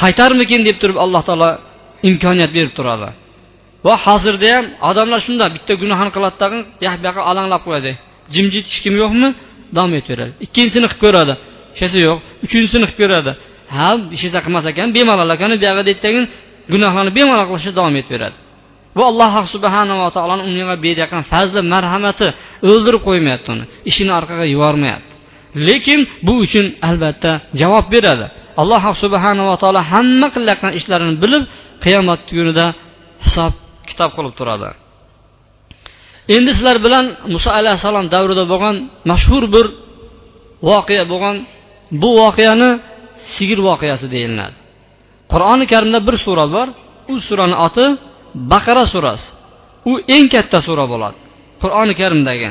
qaytarmikin? 0.00 0.60
deb 0.68 0.76
turib 0.82 0.98
alloh 1.04 1.22
taolo 1.28 1.50
imkoniyat 2.08 2.50
berib 2.56 2.72
turadi. 2.78 3.08
Va 3.86 3.94
hozirda 4.06 4.48
ham 4.56 4.66
odamlar 4.90 5.20
shunday 5.26 5.48
bitta 5.56 5.72
gunohni 5.82 6.10
qiladi 6.16 6.36
tag'in 6.42 6.60
bu 6.78 6.82
yoqqa 6.86 7.22
alanglab 7.30 7.62
qo'yadi. 7.66 7.92
Jimjit 8.34 8.64
hech 8.70 8.80
kim 8.84 8.94
yo'qmi? 9.02 9.28
Davom 9.76 9.92
etaveradi 10.00 10.32
ikkinchisini 10.46 10.86
qilib 10.90 11.02
ko'radi. 11.04 11.34
Hech 11.80 11.94
yo'q. 12.06 12.18
Uchinchisini 12.44 12.86
qilib 12.88 12.98
ko'radi. 13.02 13.32
Ha 13.76 13.88
hech 14.12 14.24
narsa 14.24 14.40
qilmas 14.44 14.64
ekan 14.72 14.88
bemalol 14.96 15.30
ekan 15.36 15.50
bu 15.58 15.64
yoqqa 15.68 16.22
gunohlarni 16.72 17.12
bemalol 17.18 17.46
qilishni 17.50 17.72
davom 17.78 17.94
etaveradi 18.02 18.38
bu 18.96 19.02
alloh 19.10 19.32
subhanava 19.54 20.06
taoloni 20.16 20.42
unga 20.48 20.76
berayotgan 20.84 21.22
fazli 21.32 21.60
marhamati 21.74 22.28
o'ldirib 22.70 23.02
qo'ymayapti 23.08 23.48
uni 23.54 23.64
ishini 23.90 24.12
orqaga 24.18 24.46
yubormayapti. 24.54 25.12
Lekin 25.66 26.00
bu 26.26 26.32
uchun 26.44 26.66
albatta 26.88 27.32
javob 27.60 27.86
beradi. 27.94 28.26
Alloh 28.62 28.84
subhanava 29.04 29.54
taolo 29.62 29.80
hamma 29.92 30.28
qilayotgan 30.34 30.72
ishlarini 30.78 31.14
bilib 31.22 31.42
qiyomat 31.84 32.20
kunida 32.28 32.66
hisob 33.24 33.52
kitob 33.88 34.10
qilib 34.16 34.34
turadi. 34.38 34.68
Endi 36.34 36.50
sizlar 36.56 36.76
bilan 36.86 37.04
muso 37.34 37.50
alayhissalom 37.58 38.06
davrida 38.14 38.44
bo'lgan 38.52 38.76
mashhur 39.10 39.44
bir 39.54 39.66
voqea 40.68 41.04
bo'lgan. 41.12 41.36
Bu 42.02 42.08
voqeani 42.20 42.70
sigir 43.36 43.60
voqeasi 43.68 44.06
deyiladi. 44.14 44.56
Qur'oni 45.32 45.64
karimda 45.72 45.98
bir 46.06 46.16
sura 46.26 46.46
bor. 46.54 46.68
U 47.12 47.14
surani 47.28 47.56
oti 47.66 47.86
baqara 48.52 48.84
surasi. 48.92 49.28
U 49.90 49.92
eng 50.14 50.26
katta 50.34 50.58
sura 50.66 50.84
bo'ladi. 50.92 51.18
Qur'oni 51.62 51.94
karimdagi. 52.00 52.50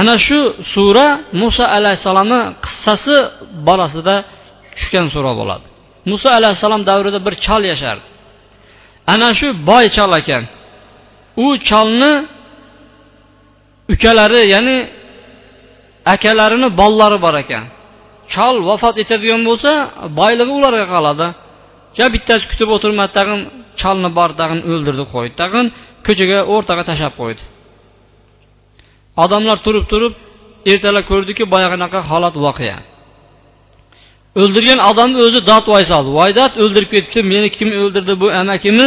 Ana 0.00 0.14
shu 0.26 0.38
sura 0.74 1.06
muso 1.40 1.64
alayhissalomni 1.76 2.40
qissasi 2.64 3.16
borasida 3.66 4.14
tushgan 4.74 5.06
sura 5.14 5.32
bo'ladi. 5.40 5.66
Muso 6.10 6.28
alayhissalom 6.38 6.82
davrida 6.90 7.18
bir 7.26 7.34
chol 7.44 7.62
yashardi. 7.72 8.06
Ana 9.12 9.28
shu 9.38 9.48
boy 9.70 9.84
chol 9.96 10.12
ekan. 10.20 10.42
U 11.44 11.46
cholni 11.68 12.12
ukalari 13.92 14.40
ya'ni 14.54 14.76
akalarini 16.14 16.68
bolalari 16.80 17.18
bor 17.26 17.34
ekan. 17.42 17.64
Chol 18.34 18.56
vafot 18.68 18.96
etadigan 19.02 19.42
bo'lsa 19.48 19.70
boyligi 20.20 20.52
ularga 20.58 20.86
qoladi. 20.94 21.26
Ja 21.98 22.04
bittasi 22.14 22.44
kutib 22.50 22.68
o'tirmadi 22.76 23.12
tag'in 23.18 23.40
cholni 23.80 24.10
bor 24.18 24.30
tag'in 24.40 24.60
o'ldirdi 24.70 25.04
qo'ydi. 25.14 25.32
Tag'in 25.42 25.66
ko'chaga 26.06 26.38
o'rtaga 26.54 26.82
tashlab 26.90 27.14
qo'ydi. 27.20 27.42
Odamlar 29.24 29.58
turib 29.66 29.84
turib 29.92 30.12
ertalab 30.72 31.04
ko'rdiki 31.10 31.44
boyag'inaqa 31.54 32.00
holat 32.10 32.34
voqea. 32.46 32.78
O'ldirgan 34.42 34.80
odamni 34.90 35.18
o'zi 35.26 35.40
dod 35.50 35.64
voy 35.72 35.84
soldi. 35.92 36.10
Voydat 36.20 36.52
o'ldirib 36.62 36.90
ketibdi 36.94 37.20
meni 37.32 37.48
kim 37.56 37.68
o'ldirdi 37.82 38.14
bu 38.22 38.26
amakimni 38.42 38.86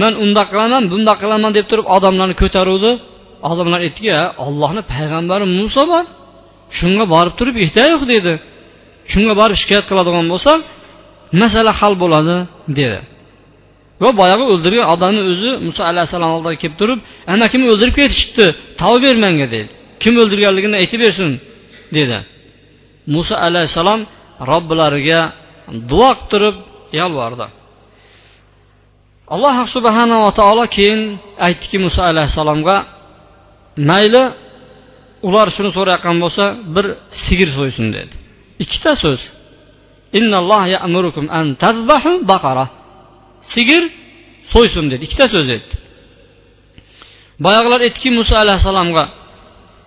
man 0.00 0.12
undoq 0.24 0.48
qilaman 0.52 0.82
bundoq 0.92 1.18
qilaman 1.22 1.52
deb 1.58 1.66
turib 1.70 1.86
odamlarni 1.96 2.36
ko'taruvdi. 2.42 2.90
Odamlar 3.50 3.80
aytdiki 3.86 4.12
ollohni 4.46 4.82
payg'ambari 4.92 5.44
muso 5.58 5.82
bor. 5.92 6.04
Shunga 6.78 7.04
borib 7.14 7.34
turib 7.38 7.56
ehtiyoq 7.64 7.90
yo'q 7.94 8.04
dedi. 8.14 8.32
Shunga 9.12 9.34
borib 9.40 9.56
shikoyat 9.62 9.84
qiladigan 9.90 10.26
bo'lsa 10.32 10.52
masala 11.40 11.72
hal 11.80 11.94
bo'ladi 12.02 12.36
dedi. 12.78 12.98
Va 14.02 14.10
boyagi 14.20 14.44
o'ldirgan 14.52 14.86
odamni 14.94 15.22
o'zi 15.32 15.50
muso 15.66 15.82
alayhissalom 15.90 16.30
oldiga 16.36 16.56
kelib 16.62 16.76
turib 16.80 16.98
ana 17.32 17.46
kim 17.52 17.62
o'ldirib 17.72 17.94
ketishibdi? 18.00 18.46
Tavba 18.80 18.98
ber 19.06 19.16
menga 19.24 19.46
dedi. 19.54 19.72
Kim 20.02 20.14
o'ldirganligini 20.22 20.76
aytib 20.82 21.00
bersin 21.04 21.30
dedi. 21.96 22.18
Muso 23.14 23.34
alayhissalom 23.46 24.00
robbilariga 24.50 25.20
duo 25.90 26.10
qilib 26.12 26.28
turib 26.30 26.56
yolvordi 27.00 27.46
alloh 29.34 29.56
subhanava 29.74 30.30
taolo 30.38 30.64
keyin 30.76 31.00
aytdiki 31.46 31.78
muso 31.86 32.00
alayhissalomga 32.10 32.76
mayli 33.90 34.22
ular 35.28 35.46
shuni 35.56 35.70
so'rayotgan 35.76 36.16
bo'lsa 36.24 36.44
bir 36.74 36.86
sigir 37.24 37.48
so'ysin 37.58 37.86
dedi. 37.96 38.14
Ikkita 38.62 38.92
so'z. 39.02 39.20
Sigir 43.52 43.82
so'ysin 44.52 44.84
dedi. 44.90 45.02
Ikkita 45.06 45.26
so'z 45.34 45.48
aytdi 45.56 45.74
boyagilar 47.40 47.80
aytdiki 47.86 48.10
muso 48.18 48.34
alayhissalomga 48.44 49.04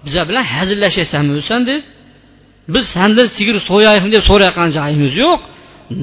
biza 0.05 0.21
bilan 0.29 0.43
hazillashasanmi 0.53 1.31
o'zsan 1.39 1.61
dedi. 1.67 1.81
Biz 2.73 2.85
sandan 2.95 3.27
sigir 3.37 3.57
so'yaymi 3.69 4.09
deb 4.15 4.23
so'rayotgan 4.29 4.69
joyimiz 4.77 5.13
yo'q. 5.23 5.39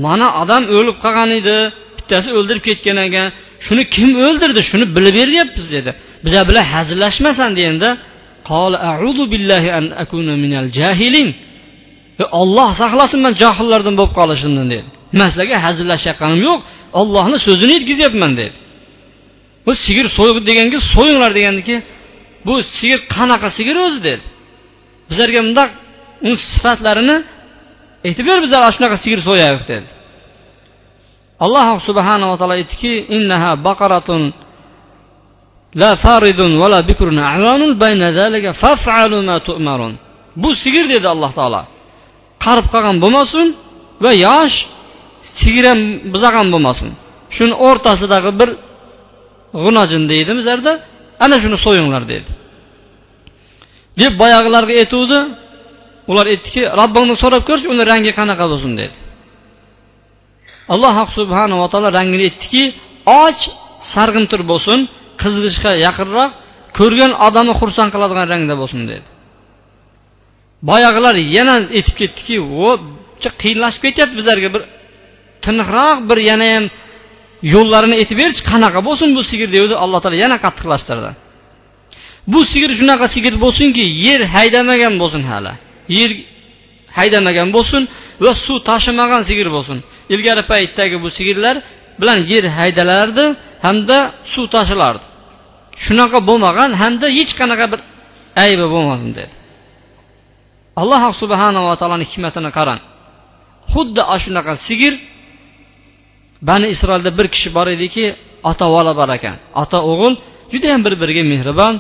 Mana 0.05 0.27
odam 0.43 0.63
o'lib 0.77 0.97
qolgan 1.05 1.31
edi. 1.39 1.57
Bittasi 1.99 2.29
o'ldirib 2.39 2.63
ketgan 2.69 2.99
ekan. 3.07 3.29
Shuni 3.67 3.83
kim 3.95 4.11
o'ldirdi? 4.27 4.61
Shuni 4.71 4.87
bilib 4.97 5.15
beryapmiz 5.21 5.67
dedi. 5.77 5.91
Biza 6.25 6.41
bilan 6.49 6.65
hazillashmasan 6.75 7.51
deganda 7.59 7.91
E, 12.23 12.25
olloh 12.41 12.71
saqlasin 12.81 13.21
man 13.27 13.35
johillardan 13.43 13.95
bo'lib 13.99 14.13
qolishimdan 14.21 14.67
dedi. 14.75 14.89
Man 15.19 15.29
sizlarga 15.33 15.57
hazillashayotganim 15.67 16.41
yo'q 16.49 16.59
ollohni 17.01 17.39
so'zini 17.47 17.73
yetkazyapman 17.79 18.33
dedi. 18.41 18.57
Bu 19.67 19.73
sigir 19.85 20.07
so'y 20.17 20.31
deganga 20.49 20.79
so'yinglar 20.95 21.31
degandiki 21.39 21.77
bu 22.47 22.55
sigir 22.79 23.01
qanaqa 23.15 23.49
sigir 23.57 23.77
o'zi 23.87 24.01
dedi. 24.09 24.25
Bizlarga 25.11 25.41
bundoq 25.47 25.71
uni 26.27 26.37
sifatlarini 26.53 27.17
aytib 28.07 28.25
ber 28.31 28.39
bizlar 28.45 28.61
shunaqa 28.77 28.97
sigir 29.05 29.21
so'yaylik 29.29 29.65
dedi. 29.73 29.89
Alloh 31.45 31.67
subhanava 31.89 32.35
taolo 32.41 32.55
aytdiki 32.59 32.93
innaha 33.17 33.51
baqaratun 33.67 34.23
la 35.83 35.91
faridun 36.05 36.53
va 36.61 36.67
la 36.75 36.81
bikrun 36.91 37.19
avanun 37.35 37.73
bayna 37.83 38.09
zalika 38.19 38.51
faf'alu 38.63 39.19
ma 39.29 39.37
tu'marun. 39.49 39.93
Bu 40.43 40.51
sigir 40.63 40.85
dedi 40.95 41.07
alloh 41.15 41.33
taolo. 41.39 41.63
Qarib 42.45 42.67
qolgan 42.73 42.97
bo'lmasin 43.05 43.47
va 44.05 44.13
yosh 44.27 44.57
sigir 45.39 45.65
ham 45.71 45.81
buzag'an 46.15 46.49
bo'lmasin. 46.55 46.89
Shuni 47.37 47.55
o'rtasidagi 47.67 48.31
bir 48.41 48.51
g'unajin 49.63 50.03
deydi 50.13 50.33
bizlarda 50.39 50.73
ana 51.25 51.37
shuni 51.43 51.59
so'yinglar 51.65 52.03
dedi. 52.13 52.31
Deb 54.01 54.13
boyagilarga 54.23 54.75
aytuvdi. 54.83 55.19
Ular 56.11 56.27
aytdiki 56.33 56.63
robbingni 56.81 57.17
so'rab 57.23 57.43
ko'rchi 57.49 57.67
uni 57.73 57.83
rangi 57.91 58.13
qanaqa 58.19 58.45
bo'lsin? 58.53 58.73
dedi. 58.81 58.97
Alloh 60.75 60.97
subhanava 61.19 61.67
taolo 61.73 61.89
rangini 61.99 62.25
aytdiki 62.29 62.63
och 63.23 63.41
sarg'imtir 63.95 64.41
bo'lsin 64.51 64.79
qizg'ishga 65.23 65.73
yaqinroq 65.87 66.31
ko'rgan 66.79 67.13
odamni 67.27 67.55
xursand 67.61 67.91
qiladigan 67.95 68.27
rangda 68.33 68.55
bo'lsin 68.63 68.83
dedi. 68.91 69.07
Boyagilar 70.69 71.15
yana 71.37 71.55
aytib 71.79 71.97
ketdiki 72.01 72.37
o 72.67 72.69
qiyinlashib 73.43 73.83
ketyapti 73.87 74.15
bizlarga. 74.21 74.49
Bir 74.55 74.63
tiniqroq 75.45 75.97
bir 76.09 76.19
yana 76.31 76.47
ham 76.55 76.65
yo'llarini 77.55 77.95
aytib 78.01 78.17
berchi 78.23 78.43
qanaqa 78.51 78.81
bo'lsin 78.89 79.09
bu 79.17 79.23
sigir 79.31 79.49
devdi 79.57 79.75
alloh 79.85 79.99
taolo 80.03 80.17
yana 80.25 80.37
qattiqlashtirdi. 80.45 81.11
Bu 82.33 82.41
sigir 82.53 82.71
shunaqa 82.79 83.07
sigir 83.15 83.35
bo'lsinki 83.45 83.85
yer 84.07 84.21
haydamagan 84.35 84.95
bo'lsin 85.03 85.23
hali. 85.31 85.53
Yer 85.99 86.11
haydamagan 86.99 87.49
bo'lsin 87.57 87.83
va 88.25 88.33
suv 88.45 88.59
tashimagan 88.71 89.23
sigir 89.29 89.49
bo'lsin. 89.57 89.79
Ilgari 90.15 90.43
paytdagi 90.53 90.97
bu 91.05 91.09
sigirlar 91.17 91.57
bilan 92.01 92.19
yer 92.33 92.45
haydalardi 92.59 93.25
hamda 93.67 93.99
suv 94.33 94.47
tashilardi. 94.57 95.05
Shunaqa 95.85 96.19
bo'lmagan 96.29 96.71
hamda 96.83 97.07
hech 97.19 97.33
qanaqa 97.41 97.67
bir 97.73 97.81
aybi 98.45 98.67
bo'lmasin 98.75 99.11
dedi. 99.19 99.33
Alloh 100.81 101.03
subhanava 101.23 101.73
taoloni 101.81 102.05
hikmatini 102.11 102.51
qarang. 102.59 102.81
Xuddi 103.73 104.01
ana 104.13 104.19
shunaqa 104.25 104.53
sigir 104.67 104.95
bani 106.49 106.67
isroilda 106.75 107.11
bir 107.19 107.27
kishi 107.35 107.49
bor 107.57 107.67
ediki 107.77 108.05
ota 108.51 108.67
bola 108.75 108.93
bor 109.01 109.11
ekan. 109.17 109.37
Ota 109.63 109.79
o'g'il 109.91 110.15
judayam 110.53 110.81
bir 110.87 110.95
biriga 111.03 111.23
mehribon. 111.33 111.75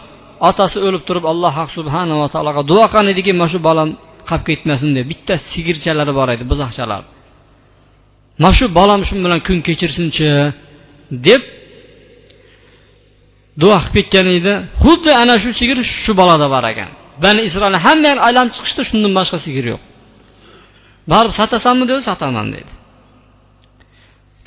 Otasi 0.48 0.78
o'lib 0.87 1.02
turib 1.09 1.24
alloh 1.33 1.54
subhanava 1.76 2.26
taologa 2.35 2.62
duo 2.70 2.85
qilgan 2.92 3.07
ediki 3.12 3.33
mana 3.40 3.48
shu 3.52 3.59
bolam 3.68 3.88
qolib 4.28 4.44
ketmasin 4.48 4.90
deb. 4.96 5.04
Bitta 5.12 5.35
sigirchalari 5.52 6.12
bor 6.18 6.28
edi 6.35 6.44
buzoqchalar. 6.50 7.02
Mana 8.42 8.54
shu 8.59 8.66
bolam 8.78 9.00
shu 9.09 9.14
bilan 9.24 9.40
kun 9.46 9.59
kechirsinchi 9.66 10.28
deb 11.26 11.42
duo 13.62 13.76
qilib 13.83 13.94
ketgan 13.96 14.26
edi. 14.38 14.52
Xuddi 14.85 15.11
ana 15.22 15.35
shu 15.42 15.50
sigir 15.61 15.78
shu 16.02 16.12
bolada 16.20 16.46
bor 16.54 16.64
ekan. 16.72 16.90
Bani 17.22 17.40
isroil 17.48 17.77
hamma 17.87 18.07
yoqni 18.11 18.22
aylanib 18.29 18.53
chiqishdi 18.57 18.83
shundan 18.88 19.12
boshqa 19.18 19.38
sigir 19.46 19.64
yo'q. 19.72 19.83
Baribir 21.11 21.35
sotasanmi 21.40 21.85
dedi 21.90 22.00
sotaman 22.09 22.46
dedi. 22.55 22.72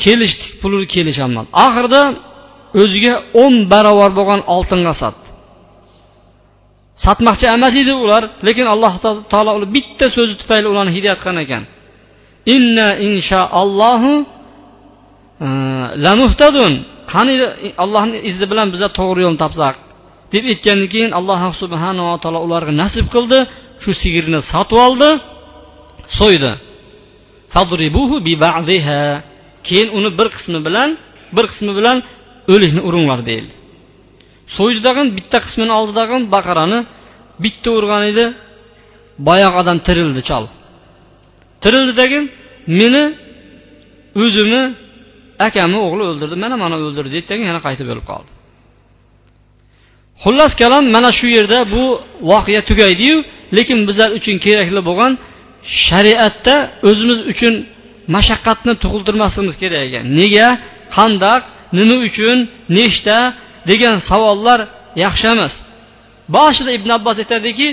Kelishdik 0.04 0.52
puli 0.62 0.78
kelisholmadi 0.94 1.50
oxirida 1.66 2.02
o'ziga 2.82 3.14
o'n 3.44 3.54
barobar 3.72 4.12
bo'lgan 4.20 4.42
oltinga 4.56 4.94
sotdi 5.02 5.28
sotmoqchi 7.06 7.46
emas 7.56 7.74
edi 7.82 7.94
ular 8.04 8.24
lekin 8.48 8.66
alloh 8.74 8.94
taolo 9.32 9.52
bitta 9.76 10.06
so'zi 10.16 10.34
tufayli 10.42 10.68
ularni 10.74 10.92
hidoyat 10.98 11.20
qilgan 11.24 11.38
ekan. 11.46 11.64
Inna 12.56 12.88
inshaallohu 13.08 14.12
e, 15.46 15.48
lamuhtadun. 16.06 16.74
Qani 17.14 17.34
allohni 17.84 18.18
izni 18.30 18.46
bilan 18.52 18.68
bizlar 18.74 18.92
to'g'ri 19.00 19.20
yo'lni 19.26 19.40
topsak? 19.44 19.76
Deb 20.34 20.44
aytgandan 20.54 20.88
keyin 20.94 21.12
alloh 21.20 21.42
subhanava 21.62 22.16
taolo 22.24 22.40
ularga 22.48 22.74
nasib 22.84 23.08
qildi. 23.16 23.40
Shu 23.84 23.92
sigirni 24.02 24.40
sotib 24.52 24.78
oldi 24.88 25.10
so'ydi. 26.20 26.52
Keyin 29.68 29.90
uni 29.98 30.10
bir 30.20 30.28
qismi 30.36 30.60
bilan 30.68 30.90
bir 31.36 31.46
qismi 31.52 31.72
bilan 31.80 31.98
o'likni 32.54 32.82
uringlar 32.88 33.20
deyildi. 33.30 33.54
So'ydi 34.56 34.80
dag'in 34.88 35.08
bitta 35.18 35.38
qismini 35.46 35.74
oldi 35.80 35.94
dag'in 36.02 36.22
baqarani 36.36 36.80
bitta 37.44 37.70
urgan 37.78 38.04
edi. 38.12 38.26
Boyagi 39.28 39.56
odam 39.62 39.78
tirildi 39.88 40.22
chol. 40.30 40.46
Tirildi 41.64 41.94
dagin 42.02 42.24
meni 42.80 43.04
o'zimni 44.24 44.62
akamni 45.48 45.78
o'g'li 45.86 46.04
o'ldirdi 46.10 46.36
mana 46.44 46.56
mana 46.64 46.76
o'ldirdi 46.86 47.12
dedi 47.18 47.34
yana 47.50 47.60
qaytib 47.68 47.88
o'lib 47.94 48.06
qoldi. 48.12 48.30
Xullas 50.24 50.54
kalom 50.62 50.86
mana 50.96 51.10
shu 51.20 51.28
yerda 51.38 51.60
bu 51.74 51.84
voqea 52.32 52.62
tugaydiyu 52.70 53.18
lekin 53.58 53.78
bizlar 53.88 54.10
uchun 54.18 54.36
kerakli 54.46 54.82
bo'lgan 54.90 55.12
shariatda 55.88 56.56
o'zimiz 56.90 57.20
uchun 57.32 57.54
mashaqqatni 58.16 58.74
tug'iltirmasligimiz 58.84 59.56
kerak 59.62 59.82
ekan. 59.88 60.06
Nega? 60.20 60.48
Qandoq 60.98 61.42
nima 61.78 61.96
uchun? 62.08 62.38
Nechta? 62.78 63.18
degan 63.72 63.96
savollar 64.10 64.60
yaxshi 65.04 65.28
emas. 65.36 65.54
Boshida 66.36 66.72
ibn 66.78 66.90
abbos 66.98 67.18
aytadiki 67.24 67.68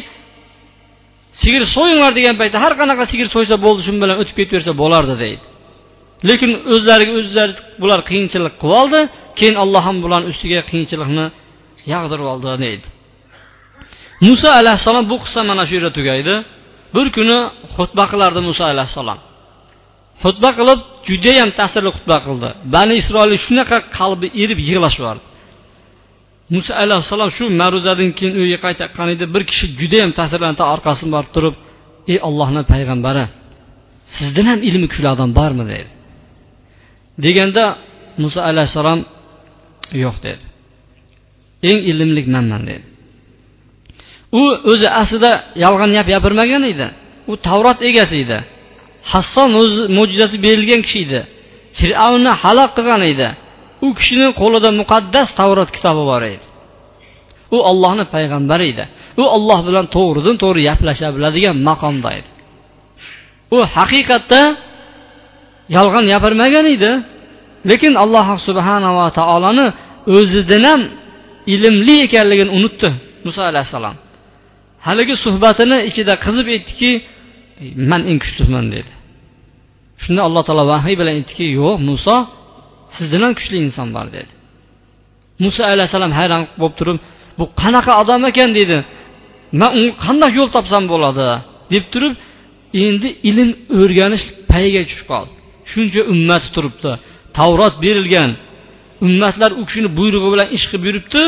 sigir 1.42 1.62
so'yinglar 1.74 2.12
degan 2.18 2.34
paytda 2.40 2.58
har 2.64 2.72
qanaqa 2.80 3.04
sigir 3.12 3.28
so'ysa 3.34 3.54
bo'ldi 3.64 3.80
shu 3.86 3.92
bilan 4.02 4.16
o'tib 4.22 4.36
ketaversa 4.40 4.72
bo'lardi 4.82 5.14
deydi. 5.24 5.44
Lekin 6.28 6.50
o'zlariga 6.74 7.12
o'zlari 7.20 7.52
bular 7.82 8.00
qiyinchilik 8.08 8.54
qilib 8.60 8.76
oldi 8.80 9.00
keyin 9.38 9.56
alloh 9.62 9.82
ham 9.88 9.96
bularni 10.04 10.26
ustiga 10.32 10.60
qiyinchilikni 10.70 11.26
yag'dirib 11.92 12.26
oldi 12.32 12.46
deydi. 12.64 12.88
Muso 14.26 14.48
alayhissalom 14.60 15.04
bu 15.10 15.16
qissa 15.24 15.40
mana 15.50 15.62
shu 15.68 15.72
yerda 15.78 15.90
tugaydi. 15.98 16.34
Bir 16.94 17.06
kuni 17.16 17.38
xutba 17.76 18.04
qilardi 18.12 18.40
muso 18.48 18.64
alayhissalom. 18.72 19.18
Xutba 20.22 20.50
qilib 20.58 20.80
judayam 21.08 21.50
ta'sirli 21.58 21.90
xutba 21.96 22.16
qildi. 22.26 22.48
Bani 22.74 22.94
isroil 23.02 23.32
shunaqa 23.46 23.78
qalbi 23.98 24.26
erib 24.42 24.58
yig'lashib 24.68 25.18
muso 26.54 26.72
alayhissalom 26.82 27.30
shu 27.36 27.44
ma'ruzadan 27.60 28.10
keyin 28.18 28.34
uyga 28.42 28.58
qaytayotgan 28.64 29.08
edi. 29.14 29.24
Bir 29.34 29.42
kishi 29.50 29.64
judayam 29.80 30.10
ta'sirlanib 30.18 30.60
orqasidan 30.74 31.10
borib 31.16 31.30
turib 31.36 31.54
ey 32.12 32.18
ollohni 32.28 32.62
payg'ambari 32.72 33.24
sizdan 34.16 34.46
ham 34.50 34.60
ilmi 34.68 34.86
kuchli 34.92 35.08
odam 35.14 35.30
bormi? 35.38 35.64
dedi. 35.72 35.90
Deganda 37.24 37.64
muso 38.22 38.40
alayhissalom 38.50 39.00
yo'q 40.04 40.16
dedi. 40.26 40.44
Eng 41.68 41.80
ilmli 41.90 42.22
manman 42.34 42.62
dedi. 42.70 42.84
U 44.40 44.42
o'zi 44.72 44.88
aslida 45.00 45.32
yolg'on 45.64 45.90
gap 45.96 46.06
gapirmagan 46.14 46.62
edi. 46.72 46.86
U 47.30 47.32
tavrot 47.46 47.78
egasi 47.90 48.16
edi. 48.24 48.38
Hasson 49.12 49.50
o'zi 49.60 49.82
mo'jizasi 49.96 50.36
berilgan 50.44 50.82
kishi 50.86 51.00
edi. 51.06 51.20
Fir'avnni 51.78 52.32
halok 52.42 52.70
qilgan 52.76 53.02
edi. 53.12 53.28
U 53.84 53.86
kishini 53.98 54.28
qo'lida 54.40 54.70
muqaddas 54.80 55.28
tavrot 55.38 55.70
kitobi 55.76 56.02
bor 56.10 56.22
edi. 56.34 56.46
U 57.54 57.56
ollohni 57.70 58.04
payg'ambari 58.14 58.66
edi. 58.72 58.84
U 59.22 59.24
olloh 59.36 59.60
bilan 59.68 59.86
to'g'ridan 59.96 60.36
to'g'ri 60.42 60.60
gaplasha 60.68 61.08
biladigan 61.16 61.56
maqomda 61.68 62.10
edi. 62.18 62.30
U 63.56 63.58
haqiqatda 63.76 64.40
yolg'on 65.76 66.04
gapirmagan 66.12 66.66
edi. 66.76 66.90
Lekin 67.70 67.92
alloh 68.04 68.26
subhanava 68.48 69.06
taoloni 69.18 69.66
o'zidan 70.16 70.64
ham 70.70 70.80
ilmli 71.52 71.96
ekanligini 72.06 72.50
unutdi 72.58 72.88
muso 73.26 73.40
alayhissalom. 73.50 73.96
Haligi 74.86 75.14
suhbatini 75.24 75.78
ichida 75.88 76.14
qizib 76.24 76.46
aytdiki 76.54 76.90
man 77.90 78.02
eng 78.10 78.18
kuchliman 78.24 78.66
dedi. 78.74 78.92
Shunda 80.02 80.20
alloh 80.28 80.42
taolo 80.48 80.64
vahiy 80.72 80.94
bilan 81.00 81.14
aytdiki 81.18 81.46
yo'q 81.60 81.76
muso 81.88 82.16
sizdan 82.96 83.22
ham 83.24 83.32
kuchli 83.38 83.56
inson 83.66 83.88
bor 83.96 84.06
dedi. 84.16 84.32
Muso 85.44 85.62
alayhissalom 85.72 86.12
hayron 86.18 86.42
bo'lib 86.60 86.74
turib 86.78 86.98
bu 87.38 87.44
qanaqa 87.62 87.92
odam 88.02 88.22
ekan? 88.30 88.50
dedi. 88.58 88.78
Man 89.60 89.70
unga 89.78 89.94
qanday 90.04 90.30
yo'l 90.38 90.48
topsam 90.56 90.84
bo'ladi? 90.92 91.28
deb 91.72 91.84
turib 91.92 92.14
endi 92.84 93.08
ilm 93.30 93.50
o'rganish 93.80 94.24
payiga 94.50 94.82
tushib 94.88 95.06
qoldi. 95.12 95.32
Shuncha 95.70 96.00
ummati 96.12 96.48
turibdi. 96.54 96.90
Tavrot 97.38 97.74
berilgan 97.84 98.30
ummatlar 99.06 99.50
u 99.60 99.62
kishini 99.68 99.88
buyrug'i 99.98 100.28
bilan 100.34 100.48
ish 100.56 100.64
qilib 100.70 100.84
yuribdi. 100.88 101.22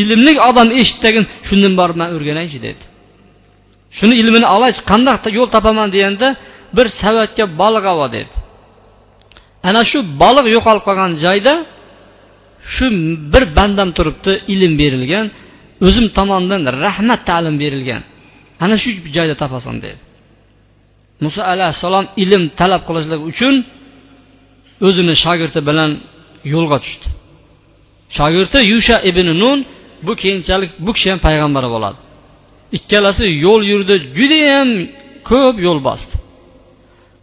Ilmli 0.00 0.32
odam 0.48 0.68
eshitdagin 0.80 1.24
shundan 1.48 1.74
borib 1.80 1.96
man 2.00 2.08
o'rganaychi 2.16 2.58
dedi. 2.66 2.82
Shuni 3.98 4.14
ilmini 4.22 4.46
olay 4.56 4.72
qandaq 4.90 5.22
yo'l 5.38 5.48
topaman 5.54 5.88
deganda 5.94 6.28
bir 6.76 6.86
savatga 7.00 7.44
baliq 7.60 7.84
ovo 7.94 8.06
dedi. 8.16 8.32
Ana 9.68 9.82
shu 9.90 9.98
baliq 10.22 10.46
yo'qolib 10.56 10.82
qolgan 10.88 11.12
joyda 11.24 11.54
shu 12.74 12.86
bir 13.32 13.44
bandam 13.58 13.88
turibdi 13.96 14.32
ilm 14.54 14.72
berilgan. 14.80 15.26
O'zim 15.86 16.06
tomonidan 16.16 16.62
rahmat 16.84 17.20
ta'lim 17.28 17.56
berilgan. 17.62 18.02
Ana 18.64 18.76
shu 18.82 18.90
joyda 19.16 19.34
topasan 19.42 19.76
dedi. 19.84 19.98
Muso 21.24 21.40
alayhissalom 21.52 22.06
ilm 22.22 22.42
talab 22.60 22.82
qilishlik 22.88 23.20
uchun 23.30 23.54
o'zini 24.86 25.14
shogirdi 25.24 25.60
bilan 25.68 25.90
yo'lga 26.52 26.78
tushdi. 26.84 27.06
Shogirdi 28.16 28.58
yusha 28.72 28.96
ibn 29.10 29.26
nun 29.42 29.58
bu 30.06 30.12
keyinchalik 30.22 30.70
bu 30.86 30.90
kishi 30.96 31.08
ham 31.12 31.20
payg'ambar 31.26 31.64
bo'ladi. 31.74 31.98
Ikkalasi 32.78 33.24
yo'l 33.46 33.62
yurdi 33.72 33.94
judayam 34.18 34.68
ko'p 35.30 35.56
yo'l 35.66 35.80
bosdi. 35.88 36.14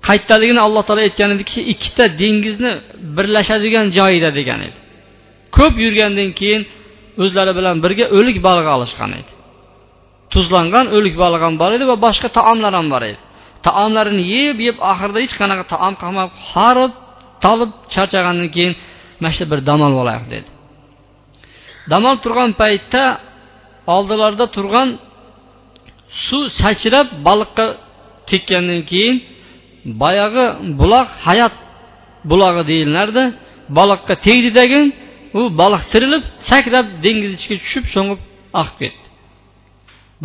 Qayerdaligini 0.07 0.62
alloh 0.67 0.84
taolo 0.88 1.01
aytgan 1.07 1.29
ediki 1.36 1.60
ikkita 1.73 2.05
dengizni 2.21 2.71
birlashadigan 3.17 3.86
joyida 3.97 4.29
degan 4.39 4.60
edi. 4.67 4.77
Ko'p 5.57 5.73
yurgandan 5.84 6.29
keyin 6.39 6.62
o'zlari 7.23 7.51
bilan 7.60 7.75
birga 7.84 8.05
o'lik 8.17 8.38
baliq 8.47 8.67
olishgan 8.75 9.12
edi. 9.19 9.31
Tuzlangan 10.34 10.86
o'lik 10.95 11.15
balig'i 11.23 11.43
ham 11.47 11.55
bor 11.62 11.71
edi 11.77 11.86
va 11.91 11.95
boshqa 12.05 12.27
taomlar 12.38 12.73
ham 12.79 12.88
bor 12.93 13.03
edi. 13.12 13.19
Taomlarini 13.67 14.23
yeb 14.36 14.57
yeb 14.67 14.77
oxirida 14.91 15.19
hech 15.25 15.36
qanaqa 15.41 15.63
taom 15.73 15.93
qolmab 16.01 16.29
horib 16.51 16.91
tolib 17.43 17.71
charchagandan 17.93 18.49
keyin 18.55 18.73
mana 19.21 19.31
shu 19.38 19.43
bir 19.51 19.60
dam 19.69 19.79
olib 19.86 19.99
olaylik 20.03 20.27
dedi. 20.36 20.49
Dam 21.91 22.03
olib 22.10 22.21
turgan 22.25 22.51
paytda 22.62 23.03
oldilarida 23.95 24.45
turgan 24.55 24.89
suv 26.25 26.43
sachrab 26.62 27.07
baliqqa 27.27 27.65
tekkandan 28.29 28.81
keyin 28.91 29.15
boyagi 30.01 30.45
buloq 30.79 31.10
hayot 31.27 31.55
bulog'i 32.29 32.63
deyilardi 32.71 33.23
baliqqa 33.77 34.13
tegdidagi 34.27 34.81
u 35.39 35.41
baliq 35.62 35.84
tirilib 35.91 36.23
sakrab 36.49 36.86
dengiz 37.05 37.31
ichiga 37.38 37.57
tushib 37.63 37.86
sho'ng'ib 37.93 38.19
oqib 38.62 38.77
ketdi. 38.81 39.05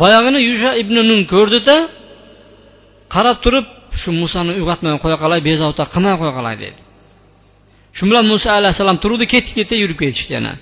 Boyagini 0.01 0.39
yusha 0.49 0.71
ibn 0.81 0.95
nun 1.09 1.21
ko'rdida 1.33 1.77
qarab 3.15 3.37
turib 3.45 3.65
shu 4.01 4.09
musoni 4.21 4.51
uyg'otmay 4.59 4.93
qo'ya 5.03 5.17
qolay 5.23 5.39
bezovta 5.49 5.83
qilmay 5.93 6.15
qo'ya 6.21 6.33
qolay 6.37 6.55
dedi. 6.63 6.79
Shu 7.97 8.03
bilan 8.09 8.25
muso 8.31 8.47
alayhissalom 8.59 8.97
turdi 9.03 9.25
ketdi 9.33 9.51
ketdi 9.57 9.75
yurib 9.83 9.97
ketishdi 10.03 10.33
yana. 10.37 10.53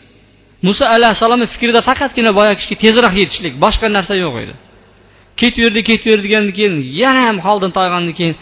Muso 0.65 0.83
alayhissalomni 0.95 1.47
fikrida 1.53 1.81
faqatgina 1.89 2.31
boyagi 2.39 2.57
kishiga 2.61 2.77
tezroq 2.85 3.13
yetishlik 3.21 3.53
boshqa 3.63 3.87
narsa 3.97 4.13
yo'q 4.23 4.35
edi. 4.43 4.53
Ketaverdi 5.39 5.81
ketaverdi 5.89 6.25
degandan 6.27 6.53
keyin 6.57 6.75
yana 7.01 7.21
ham 7.27 7.37
holdan 7.45 7.71
toygandan 7.77 8.13
keyin 8.19 8.35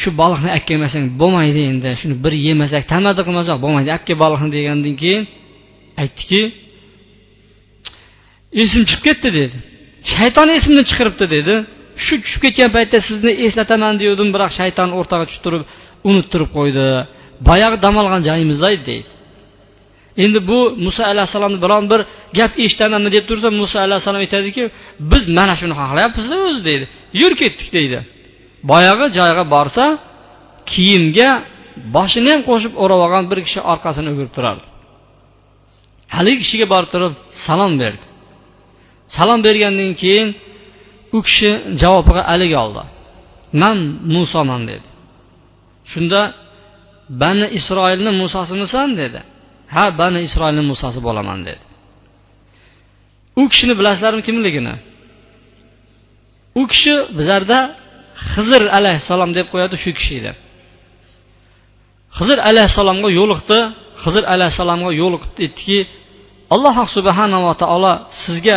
shu 0.00 0.08
baliqni 0.20 0.48
olib 0.54 0.64
kelmasang 0.70 1.04
bo'lmaydi 1.20 1.62
endi 1.70 1.90
shuni 2.00 2.14
bir 2.24 2.34
yemasak 2.48 2.82
tamaddi 2.92 3.22
qilmasak 3.26 3.56
bo'lmaydi 3.64 3.88
olib 3.94 4.04
kel 4.08 4.16
baliqni 4.24 4.50
degandan 4.56 4.94
keyin 5.02 5.22
aytdiki 6.02 6.40
esim 8.62 8.82
chiqib 8.88 9.02
ketdi 9.08 9.28
dedi. 9.38 9.56
Shayton 10.14 10.48
esimni 10.56 10.82
chiqaribdi 10.90 11.26
dedi. 11.36 11.54
Shu 12.04 12.14
tushib 12.22 12.40
ketgan 12.44 12.70
paytda 12.76 12.98
sizni 13.08 13.32
eslataman 13.46 13.94
degandim 14.00 14.28
biroq 14.34 14.50
shayton 14.58 14.88
o'rtaga 14.98 15.24
tushib 15.28 15.42
turib 15.46 15.62
unuttirib 16.08 16.50
qo'ydi. 16.58 16.86
Boyagi 17.48 17.82
dam 17.82 17.94
olgan 18.00 18.22
joyimizda 18.28 18.70
edi. 18.76 18.86
Deydi 18.86 19.16
endi 20.16 20.48
bu 20.48 20.58
muso 20.84 21.02
alayhissalomni 21.12 21.58
biron 21.64 21.84
bir 21.90 22.00
gap 22.38 22.52
eshitamanmi 22.64 23.12
deb 23.16 23.24
tursa 23.28 23.48
muso 23.60 23.78
alayhissalom 23.86 24.20
aytadiki 24.24 24.62
biz 25.10 25.22
mana 25.38 25.54
shuni 25.60 25.74
xohlayapmizda 25.80 26.34
o'zi 26.48 26.62
deydi 26.68 26.84
yur 27.20 27.32
ketdik 27.40 27.68
deydi. 27.76 27.98
Boyagi 28.70 29.06
joyga 29.18 29.44
borsa 29.54 29.84
kiyimga 30.70 31.30
boshini 31.96 32.30
ham 32.34 32.42
qo'shib 32.50 32.72
o'rab 32.82 33.00
olgan 33.04 33.24
bir 33.30 33.38
kishi 33.46 33.60
orqasini 33.72 34.08
o'girib 34.12 34.32
turardi. 34.36 34.66
Haligi 36.16 36.38
kishiga 36.44 36.66
borib 36.74 36.90
turib 36.94 37.14
salom 37.46 37.72
berdi. 37.82 38.04
Salom 39.16 39.40
bergandan 39.46 39.92
keyin 40.02 40.28
u 41.16 41.18
kishi 41.26 41.50
javobiga 41.82 42.22
alik 42.34 42.52
oldi. 42.62 42.82
Man 43.62 43.78
musoman 44.14 44.62
dedi. 44.70 44.86
Shunda 45.92 46.20
bani 47.08 47.46
isroilni 47.58 48.10
musosimisan 48.22 48.96
dedi. 49.00 49.20
Ha 49.74 49.84
bani 49.98 50.20
isroilni 50.28 50.62
musosi 50.70 51.00
bo'laman 51.06 51.40
dedi. 51.48 51.64
U 53.40 53.48
kishini 53.48 53.74
bilasizlarmi 53.78 54.22
kimligini? 54.22 54.74
U 56.60 56.62
kishi 56.72 56.94
bizlarda 57.18 57.58
hizr 58.34 58.62
alayhissalom 58.78 59.30
deb 59.38 59.46
qo'yadi 59.52 59.76
shu 59.82 59.90
kishi 59.98 60.12
edi. 60.20 60.32
Hizr 62.18 62.38
alayhissalomga 62.50 63.08
yo'liqdi 63.20 63.58
hizr 64.04 64.22
alayhissalomga 64.34 64.90
yo'liqib 65.02 65.32
aytdiki 65.44 65.78
alloh 66.54 66.76
subhanava 66.96 67.52
taolo 67.62 67.92
sizga 68.22 68.56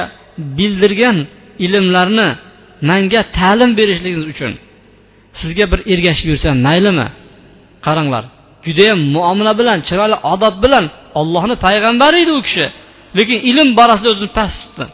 bildirgan 0.58 1.18
ilmlarni 1.66 2.30
manga 2.90 3.22
ta'lim 3.38 3.72
berishligingiz 3.80 4.26
uchun 4.34 4.54
sizga 5.40 5.66
bir 5.72 5.80
ergashib 5.94 6.28
yursam 6.32 6.56
maylimi? 6.68 7.08
Qaranglar. 7.86 8.24
Judayam 8.66 9.00
muomala 9.16 9.54
bilan 9.60 9.78
chiroyli 9.88 10.18
odob 10.34 10.56
bilan 10.64 10.86
ollohni 11.20 11.56
payg'ambari 11.66 12.18
edi 12.24 12.32
u 12.40 12.42
kishi. 12.48 12.66
Lekin 13.18 13.40
ilm 13.50 13.70
borasida 13.80 14.10
o'zini 14.14 14.30
past 14.38 14.58
tutdi. 14.64 14.86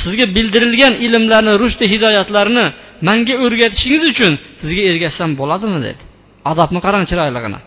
Sizga 0.00 0.26
bildirilgan 0.36 0.94
ilmlarni 1.06 1.52
rushdi 1.62 1.84
hidoyatlarni 1.92 2.64
manga 3.08 3.34
o'rgatishingiz 3.44 4.02
uchun 4.12 4.32
sizga 4.60 4.82
ergashsam 4.90 5.30
bo'ladimi 5.40 5.78
dedi. 5.86 6.02
Adobni 6.50 6.80
qarang 6.86 7.04
chiroyligini. 7.10 7.60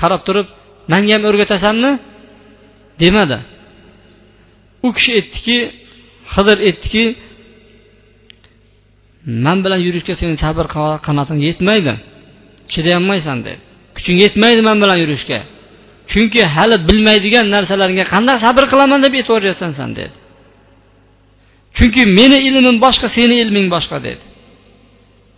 Qarab 0.00 0.20
turib 0.26 0.46
manga 0.92 1.12
ham 1.16 1.22
o'rgatasanmi? 1.30 1.92
demadi. 3.02 3.38
U 4.86 4.88
kishi 4.96 5.10
aytdiki 5.18 5.58
hidir 6.34 6.58
aytdiki 6.68 7.04
man 9.44 9.58
bilan 9.64 9.80
yurishga 9.86 10.14
seni 10.20 10.36
sabr 10.44 10.66
qanoting 11.06 11.40
yetmaydi. 11.48 11.94
Chidayolmaysan 12.72 13.38
dedi. 13.46 13.62
Kuching 14.04 14.18
yetmaydi 14.24 14.62
man 14.68 14.76
bilan 14.82 14.98
yurishga. 15.02 15.38
Chunki 16.12 16.40
hali 16.54 16.76
bilmaydigan 16.88 17.46
narsalarga 17.54 18.04
qanday 18.14 18.36
sabr 18.44 18.64
qilaman 18.72 19.00
deb 19.04 19.12
aytyapsan 19.20 19.70
san 19.78 19.90
dedi. 19.98 20.14
Chunki 21.76 22.02
meni 22.18 22.38
ilmim 22.48 22.76
boshqa 22.84 23.08
seni 23.16 23.34
ilming 23.42 23.66
boshqa 23.74 23.98
dedi. 24.06 24.22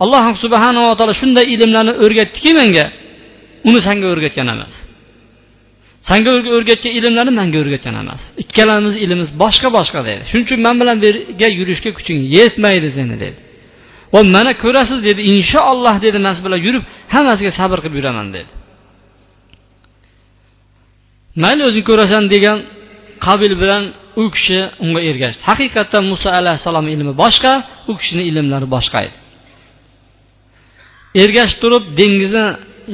Alloh 0.03 0.23
subhanava 0.43 0.91
taolo 0.99 1.13
shunday 1.21 1.45
ilmlarni 1.53 1.93
o'rgatdiki 2.03 2.51
menga 2.59 2.85
uni 3.69 3.79
sanga 3.87 4.07
o'rgatgan 4.13 4.47
emas. 4.55 4.75
Sanga 6.09 6.29
o'rgatgan 6.57 6.91
ilmlarni 6.97 7.33
manga 7.39 7.57
o'rgatgan 7.63 7.95
emas. 8.03 8.21
Ikkalamiz 8.43 8.93
ilmimiz 9.03 9.29
boshqa 9.43 9.69
boshqa 9.77 9.99
dedi. 10.09 10.21
Shuning 10.29 10.45
uchun 10.47 10.59
man 10.67 10.75
bilan 10.81 10.97
birga 11.05 11.47
yurishga 11.59 11.91
kuching 11.97 12.19
yetmaydi 12.35 12.89
seni 12.97 13.15
dedi. 13.25 13.39
Va 14.13 14.19
mana 14.35 14.51
ko'rasiz 14.63 14.99
dedi. 15.07 15.21
Inshaalloh 15.33 15.95
dedi 16.05 16.17
man 16.25 16.33
siz 16.35 16.43
bilan 16.47 16.59
yurib 16.67 16.83
hammasiga 17.13 17.51
sabr 17.59 17.77
qilib 17.83 17.95
yuraman 17.99 18.27
dedi. 18.35 18.51
Mayli 21.43 21.61
o'zing 21.69 21.85
ko'rasan 21.89 22.23
degan 22.33 22.57
qabil 23.25 23.53
bilan 23.61 23.83
u 24.21 24.23
kishi 24.35 24.59
unga 24.83 25.01
ergashdi. 25.09 25.41
Haqiqatdan 25.49 26.03
muso 26.11 26.29
alayhissalom 26.39 26.85
ilmi 26.93 27.13
boshqa 27.23 27.51
u 27.91 27.93
kishini 27.99 28.23
ilmlari 28.29 28.67
boshqa 28.75 28.99
edi. 29.07 29.17
Ergashib 31.23 31.59
turib 31.63 31.83
dengizni 31.99 32.45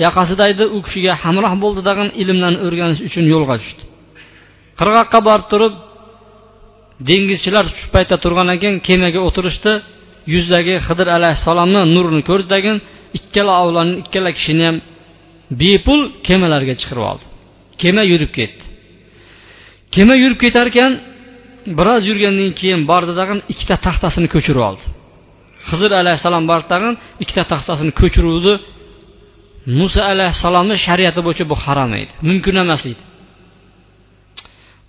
yoqasida 0.06 0.44
edi 0.54 0.66
u 0.76 0.78
kishiga 0.86 1.14
hamroh 1.24 1.54
bo'ldi 1.64 1.82
degan 1.90 2.10
ilmlarni 2.22 2.60
o'rganish 2.66 3.02
uchun 3.08 3.26
yo'lga 3.34 3.56
tushdi. 3.62 3.84
Qirg'oqqa 4.80 5.20
borib 5.30 5.48
turib 5.54 5.74
dengizchilar 7.10 7.66
shu 7.80 7.88
paytda 7.96 8.16
turgan 8.24 8.48
ekan 8.56 8.74
kemaga 8.88 9.20
o'tirishdi. 9.28 9.74
Yuzdagi 10.34 10.76
hidir 10.88 11.08
alayhissalomni 11.18 11.82
nurini 11.96 12.22
ko'rdi 12.30 12.58
ikkala 13.18 13.54
ovlarni 13.64 13.96
ikkala 14.04 14.32
kishini 14.38 14.64
ham 14.68 14.78
bepul 15.62 16.02
kemalarga 16.28 16.74
chiqarib 16.82 17.06
oldi. 17.12 17.26
Kema 17.82 18.04
yurib 18.12 18.32
ketdi. 18.38 18.64
Kema 19.96 20.16
yurib 20.24 20.40
ketar 20.44 20.66
ekan 20.72 20.92
biroz 21.78 22.02
yurgandan 22.10 22.52
keyin 22.60 22.82
bordi 22.92 23.14
tag'in 23.20 23.40
ikkita 23.54 23.76
taxtasini 23.86 24.28
ko'chirib 24.36 24.64
oldi. 24.70 24.84
Hizr 25.70 25.92
alayhissalom 26.02 26.46
bordi 26.52 26.68
tag'in 26.74 26.94
ikkita 27.24 27.44
taxtasini 27.52 27.92
ko'chiruvdi. 28.02 28.54
Muso 29.80 30.02
alayhissalomni 30.14 30.76
shariati 30.86 31.22
bo'yicha 31.26 31.46
bu 31.52 31.56
harom 31.64 31.92
edi. 32.02 32.12
Mumkin 32.30 32.56
emas 32.64 32.82
edi. 32.92 33.02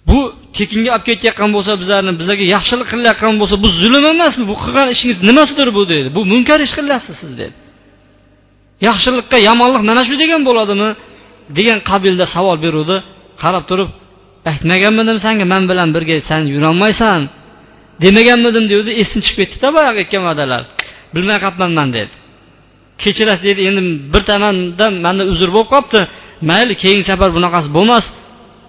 Bu 0.08 0.18
tekinga 0.58 0.90
olib 0.94 1.04
ketayotgan 1.08 1.50
bo'lsa 1.56 1.72
bizlarni 1.82 2.12
bizlarga 2.20 2.44
yaxshilik 2.56 2.86
qilayotgan 2.92 3.34
bo'lsa 3.40 3.56
bu 3.62 3.68
zulm 3.82 4.04
emasmi? 4.14 4.44
Bu 4.50 4.54
qilgan 4.62 4.88
ishingiz 4.94 5.18
nimasidir 5.28 5.68
bu 5.76 5.82
dedi. 5.92 6.08
Bu 6.16 6.20
munkar 6.32 6.58
ish 6.66 6.74
qilyapsiz 6.78 7.16
siz 7.22 7.32
dedi. 7.40 7.54
Yaxshilikqa 8.88 9.38
yomonlik 9.48 9.82
mana 9.90 10.02
shu 10.08 10.14
degan 10.22 10.42
bo'ladimi? 10.48 10.90
Degan 11.56 11.78
qabilda 11.90 12.26
savol 12.34 12.56
beruvdi. 12.64 12.96
Qarab 13.42 13.64
turib 13.70 13.90
aytmaganmidim 14.50 15.18
sanga 15.24 15.44
man 15.52 15.62
bilan 15.70 15.88
birga 15.94 16.14
san 16.28 16.42
yurolmaysan. 16.54 17.20
Demaganmidim 18.04 18.64
devdi 18.72 18.90
esdan 19.02 19.20
chiqib 19.26 19.38
ketdida 19.42 19.68
boyagi 19.76 19.98
aytgan 20.02 20.22
va'dalar 20.28 20.62
bilmay 21.14 21.38
qolibman 21.44 21.72
man 21.78 21.88
dedi. 21.96 22.12
Kechirasiz 23.02 23.44
dedi. 23.50 23.60
Endi 23.68 23.82
bir 24.12 24.22
tomondan 24.30 24.92
manda 25.04 25.22
uzr 25.32 25.48
bo'lib 25.54 25.68
qolibdi 25.74 26.00
mayli 26.50 26.74
keyingi 26.82 27.04
safar 27.10 27.30
bunaqasi 27.36 27.68
bo'lmas 27.76 28.04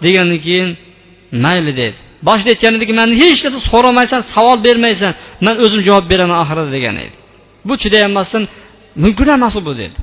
degandan 0.03 0.39
keyin 0.45 0.69
mayli 1.45 1.73
dedi. 1.81 1.95
Boshida 2.27 2.49
aytgan 2.53 2.73
ediki 2.77 2.93
mandan 2.99 3.15
hech 3.23 3.41
narsa 3.45 3.59
so'ramaysan 3.71 4.21
savol 4.33 4.57
bermaysan 4.67 5.11
man 5.45 5.55
o'zim 5.65 5.81
javob 5.87 6.05
beraman 6.11 6.37
oxirida 6.43 6.69
degan 6.77 6.95
edi. 7.05 7.15
Bu 7.67 7.73
chidayolmasdan 7.83 8.43
mumkin 9.03 9.27
emas 9.37 9.55
bu 9.67 9.73
dedi. 9.81 9.97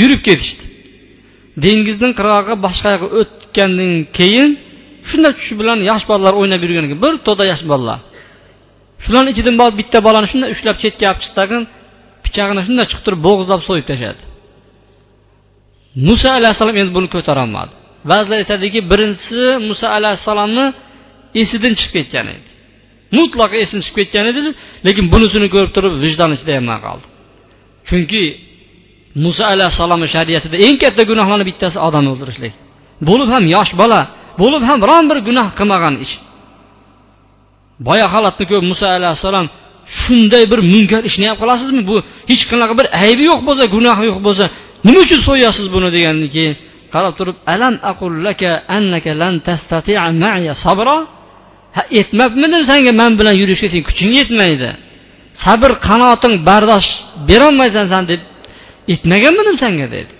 Yurib 0.00 0.20
ketishdi. 0.26 0.64
Dengizning 1.64 2.12
qirg'og'iga 2.18 2.54
boshqa 2.66 2.88
yoqqa 2.94 3.08
o'tgandan 3.20 3.92
keyin 4.18 4.50
shunda 5.08 5.28
tush 5.38 5.52
bilan 5.60 5.78
yosh 5.90 6.04
bolalar 6.10 6.34
o'ynab 6.40 6.60
yurgan 6.64 6.84
ekan. 6.88 6.98
Bir 7.04 7.12
to'da 7.26 7.44
yosh 7.52 7.64
bolalar. 7.70 7.98
Shularni 9.04 9.30
ichidan 9.34 9.56
borib 9.60 9.76
bitta 9.80 9.98
bolani 10.06 10.26
shunday 10.32 10.48
ushlab 10.54 10.76
chetga 10.82 11.06
olib 11.10 11.20
chiqdi 11.22 11.36
tag'in 11.40 11.62
pichog'ini 12.24 12.62
shunday 12.66 12.86
chiqtirib 12.92 13.20
bo'g'izlab 13.26 13.60
so'yib 13.68 13.86
tashladi. 13.90 14.22
Muso 16.06 16.28
alayhissalom 16.38 16.76
endi 16.82 16.92
buni 16.96 17.08
ko'tarolmadi. 17.14 17.74
Ba'zilar 18.10 18.38
aytadiki 18.42 18.80
birinchisi 18.90 19.42
muso 19.68 19.86
alayhissalomni 19.98 20.66
esidan 21.42 21.72
chiqib 21.78 21.92
ketgan 21.96 22.26
edi. 22.34 22.46
Mutlaqo 23.18 23.56
esidan 23.62 23.82
chiqib 23.86 23.98
ketgan 24.00 24.26
edi 24.30 24.40
lekin 24.86 25.04
bunisini 25.12 25.48
ko'rib 25.54 25.72
turib 25.76 25.92
vijdoni 26.04 26.36
chidayolmay 26.40 26.78
qoldi 26.86 27.06
chunki 27.88 28.22
muso 29.24 29.42
alayhissalomni 29.52 30.08
shariatida 30.14 30.56
eng 30.66 30.76
katta 30.82 31.02
gunohlarni 31.10 31.44
bittasi 31.50 31.78
odam 31.88 32.04
o'ldirishlik. 32.12 32.54
Bo'lib 33.08 33.28
ham 33.34 33.44
yosh 33.54 33.72
bola 33.80 34.00
bo'lib 34.42 34.62
ham 34.68 34.78
biron 34.84 35.04
bir 35.10 35.18
gunoh 35.28 35.46
qilmagan 35.58 35.94
ish. 36.04 36.14
Boya 37.86 38.06
holatni 38.14 38.44
ko'rib 38.50 38.66
muso 38.72 38.86
alayhissalom 38.98 39.46
shunday 40.00 40.44
bir 40.52 40.60
munkar 40.72 41.02
ishni 41.10 41.26
ham 41.30 41.36
qilasizmi? 41.42 41.82
Bu 41.90 41.96
hech 42.30 42.42
qanaqa 42.50 42.74
bir 42.80 42.86
aybi 43.04 43.22
yo'q 43.30 43.40
bo'lsa 43.48 43.64
gunohi 43.74 44.04
yo'q 44.10 44.18
bo'lsa 44.26 44.44
nima 44.86 45.00
uchun 45.06 45.20
so'yasiz 45.28 45.66
buni 45.74 45.88
degandan 45.96 46.28
keyin 46.34 46.54
qarab 46.94 47.12
turib 47.18 47.36
alam 47.54 47.74
aqullaka 47.90 48.50
annaka 48.76 49.10
lan 49.22 49.34
tastati'a 49.48 50.06
ma'ya 50.22 50.54
sabra? 50.64 50.96
Ha 51.76 51.82
aytmabmidim 51.98 52.62
senga 52.70 52.92
men 53.00 53.12
bilan 53.18 53.34
yurishga 53.40 53.68
sen 53.74 53.82
kuching 53.88 54.12
yetmaydi. 54.18 54.70
Sabr 55.44 55.70
qanoting 55.86 56.34
bardosh 56.48 56.88
berolmaysan 57.28 57.86
san 57.92 58.02
deb 58.10 58.20
aytmaganmidim 58.92 59.56
senga? 59.62 59.86
dedi. 59.96 60.12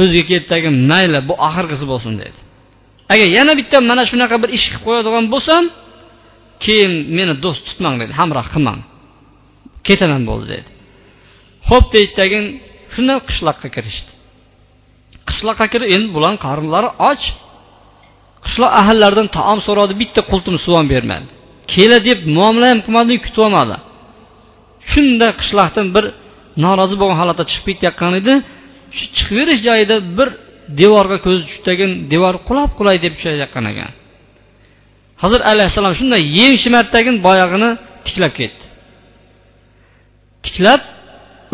O'ziga 0.00 0.24
ketdagi 0.32 0.68
mayli 0.90 1.20
bu 1.28 1.34
oxirgisi 1.46 1.84
bo'lsin 1.92 2.14
dedi. 2.22 2.38
Agar 3.12 3.28
yana 3.38 3.52
bitta 3.60 3.76
mana 3.90 4.02
shunaqa 4.10 4.36
bir 4.42 4.50
ish 4.56 4.66
qilib 4.70 4.82
qo'yadigan 4.86 5.24
bo'lsam 5.34 5.62
keyin 6.64 6.92
meni 7.16 7.34
do'st 7.44 7.62
tutmang 7.68 7.94
dedi 8.02 8.12
hamroh 8.20 8.46
qilmang. 8.54 8.80
Ketaman 9.88 10.22
bo'ldi 10.30 10.46
dedi. 10.54 10.70
Ho'p 11.68 11.86
deydidagin 11.94 12.44
shundan 12.94 13.18
qishloqqa 13.28 13.68
kirishdi. 13.76 14.10
Qishloqqa 15.30 15.66
kirib 15.72 15.88
endi 15.94 16.08
bularni 16.16 16.38
qornlari 16.46 16.88
och. 17.10 17.22
Qishloq 18.44 18.72
ahillaridan 18.80 19.28
taom 19.36 19.58
so'radi 19.66 19.94
bitta 20.02 20.20
qultum 20.30 20.54
suv 20.64 20.74
ham 20.78 20.86
bermadi. 20.94 21.26
Kela 21.72 21.98
deb 22.08 22.18
muomala 22.36 22.66
ham 22.72 22.80
qilmadi 22.86 23.14
kutib 23.24 23.42
olmadi 23.46 23.76
shunda 24.92 25.28
qishloqdan 25.40 25.86
bir 25.94 26.04
norozi 26.64 26.96
bo'lgan 27.00 27.18
holatda 27.22 27.44
chiqib 27.50 27.66
ketayotgan 27.68 28.12
edi. 28.20 28.34
Shu 28.96 29.04
chiqib 29.16 29.34
berish 29.40 29.60
joyida 29.68 29.96
bir 30.18 30.28
devorga 30.80 31.18
ko'zi 31.24 31.40
tushdagin 31.50 31.90
devor 32.12 32.34
qulab 32.48 32.70
qulay 32.78 32.96
deb 33.04 33.12
tushayotgan 33.18 33.64
ekan. 33.72 33.90
Hozir 35.22 35.40
alayhissalom 35.52 35.94
shunday 36.00 36.22
yeng 36.38 36.54
shimartagin 36.62 37.16
boyog'ini 37.26 37.70
tiklab 38.06 38.32
ketdi. 38.40 38.64
Tiklab 40.44 40.82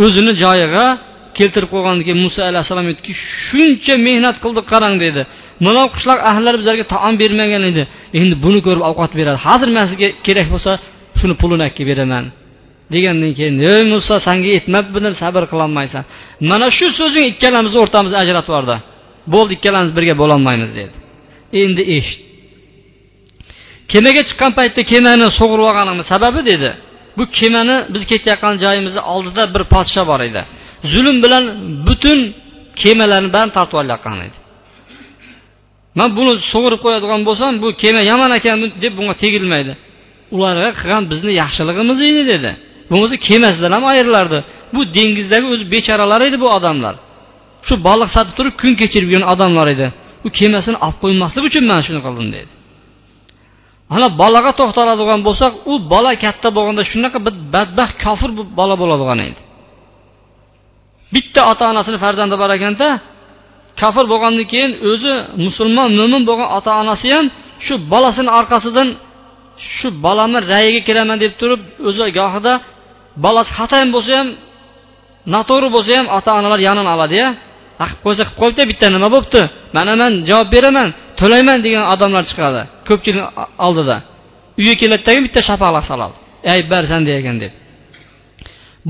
o'zini 0.05 0.33
joyiga 0.45 0.87
keltirib 1.39 1.71
qo'ygandan 1.75 2.03
keyin 2.07 2.21
muso 2.27 2.41
alayhissalom 2.51 2.87
aytdiki 2.91 3.13
shuncha 3.47 3.95
mehnat 4.07 4.37
qildik 4.45 4.67
qarang 4.73 4.95
dedi. 5.05 5.23
Mana 5.67 5.83
qishloq 5.95 6.21
ahllari 6.31 6.57
bizlarga 6.61 6.85
taom 6.95 7.15
bermagan 7.23 7.63
edi. 7.71 7.83
Endi 8.21 8.35
buni 8.45 8.61
ko'rib 8.67 8.83
ovqat 8.91 9.13
beradi. 9.19 9.39
Hozir 9.47 9.69
man 9.77 9.85
sizga 9.91 10.09
kerak 10.27 10.49
bo'lsa 10.55 10.73
shuni 11.21 11.35
pulini 11.41 11.63
olib 11.67 11.75
kelib 11.79 11.89
beraman. 11.93 12.25
Degandan 12.95 13.33
keyin 13.39 13.57
ey 13.71 13.83
muso 13.93 14.15
sanga 14.27 14.49
yetmabmidi 14.57 15.09
sabr 15.23 15.43
qilolmaysan. 15.53 16.03
Mana 16.51 16.67
shu 16.77 16.87
so'zing 17.01 17.25
ikkalamizni 17.33 17.79
o'rtamizda 17.85 18.17
ajratib 18.25 18.51
yubordi. 18.53 18.77
Bo'ldi 19.35 19.53
ikkalamiz 19.59 19.91
birga 19.97 20.15
bo'lolmaymiz 20.23 20.71
dedi. 20.79 20.95
Endi 21.63 21.83
eshit. 21.97 22.21
Kemaga 23.93 24.23
chiqqan 24.29 24.53
paytda 24.59 24.83
kemani 24.93 25.27
sug'urib 25.39 25.65
olganimni 25.71 26.05
sababi 26.13 26.41
dedi. 26.51 26.71
Bu 27.17 27.25
kemani 27.39 27.77
biz 27.95 28.03
ketayotgan 28.11 28.55
joyimizni 28.65 29.03
oldida 29.15 29.43
bir 29.55 29.63
podsho 29.75 30.03
bor 30.11 30.21
edi. 30.29 30.43
Zulm 30.93 31.17
bilan 31.25 31.45
butun 31.87 32.19
kemalarni 32.81 33.29
barini 33.35 33.53
tortib 33.57 33.77
olayotgan 33.83 34.19
edi 34.27 34.39
man 35.99 36.09
buni 36.19 36.33
sug'urib 36.53 36.81
qo'yadigan 36.85 37.21
bo'lsam 37.29 37.53
bu 37.63 37.69
kema 37.83 38.01
yomon 38.11 38.31
ekan 38.39 38.57
deb 38.83 38.93
bunga 38.99 39.15
tegilmaydi. 39.23 39.73
Ularga 40.37 40.71
qilgan 40.81 41.03
bizni 41.11 41.33
yaxshiligimiz 41.43 41.99
edi 42.11 42.23
dedi. 42.33 42.51
Bo'lmasa 42.91 43.17
kemasidan 43.29 43.73
ham 43.77 43.85
ayrilardi 43.93 44.39
bu 44.75 44.81
dengizdagi 44.97 45.47
o'zi 45.55 45.65
bechoralar 45.75 46.21
edi 46.29 46.37
bu 46.45 46.49
odamlar. 46.57 46.95
Shu 47.67 47.75
baliq 47.89 48.09
sotib 48.17 48.35
turib 48.39 48.55
kun 48.63 48.73
kechirib 48.81 49.09
yurgan 49.13 49.29
odamlar 49.35 49.67
edi. 49.75 49.87
U 50.27 50.29
kemasini 50.39 50.79
olib 50.87 50.99
qo'ymaslik 51.03 51.45
uchun 51.51 51.65
man 51.71 51.81
shuni 51.87 52.01
qildim 52.07 52.29
dedi. 52.37 52.51
Ana 53.95 54.07
bolaga 54.23 54.53
to'xtaladigan 54.61 55.21
bo'lsak 55.29 55.53
u 55.71 55.75
bola 55.93 56.13
katta 56.25 56.49
bo'lganda 56.57 56.83
shunaqa 56.93 57.19
bir 57.27 57.35
badbaxt 57.55 57.97
kofir 58.05 58.31
bola 58.59 58.75
bo'ladigan 58.83 59.19
edi. 59.29 59.41
Bitta 61.15 61.41
ota 61.53 61.65
onasini 61.73 61.99
farzandi 62.05 62.37
bor 62.43 62.51
ekanda 62.57 62.89
kafir 63.81 64.05
bo'lgandan 64.13 64.47
keyin 64.53 64.73
o'zi 64.91 65.15
musulmon 65.47 65.91
mo'min 65.99 66.23
bo'lgan 66.29 66.49
ota 66.59 66.71
onasi 66.83 67.07
ham 67.17 67.27
shu 67.67 67.75
bolasini 67.93 68.31
orqasidan 68.39 68.89
shu 69.77 69.89
bolamni 70.05 70.39
rayiga 70.53 70.81
kiraman 70.89 71.19
deb 71.25 71.33
turib 71.41 71.61
o'zi 71.89 72.05
gohida 72.19 72.53
bolasi 73.25 73.51
xato 73.59 73.75
ham 73.81 73.89
bo'lsa 73.97 74.13
ham 74.21 74.29
noto'g'ri 75.35 75.69
bo'lsa 75.77 75.93
ham 75.99 76.07
ota 76.19 76.31
onalar 76.39 76.61
yonini 76.69 76.91
oladiya 76.97 77.27
qilib 77.81 77.99
qo'ysa 78.05 78.23
qilib 78.25 78.39
qo'yibdi 78.41 78.63
bitta 78.71 78.87
nima 78.95 79.09
bo'libdi 79.15 79.43
mana 79.77 79.93
man 80.01 80.13
javob 80.29 80.49
beraman 80.55 80.89
to'layman 81.21 81.59
degan 81.67 81.85
odamlar 81.95 82.25
chiqadi 82.31 82.63
ko'pchilik 82.89 83.25
oldida. 83.67 83.97
Uyga 84.61 84.75
keladidagi 84.83 85.21
bitta 85.27 85.41
shapaloq 85.49 85.85
soladi. 85.91 86.15
Ey 86.53 86.61
barsan 86.73 87.03
degan 87.11 87.37
deb. 87.43 87.53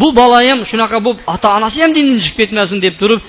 Bu 0.00 0.08
bola 0.18 0.38
ham 0.48 0.58
shunaqa 0.70 0.98
bo'lib 1.06 1.20
ota 1.34 1.48
onasi 1.56 1.78
ham 1.82 1.90
dindan 1.96 2.18
chiqib 2.24 2.38
ketmasin 2.40 2.78
deb 2.86 2.94
turib 3.00 3.20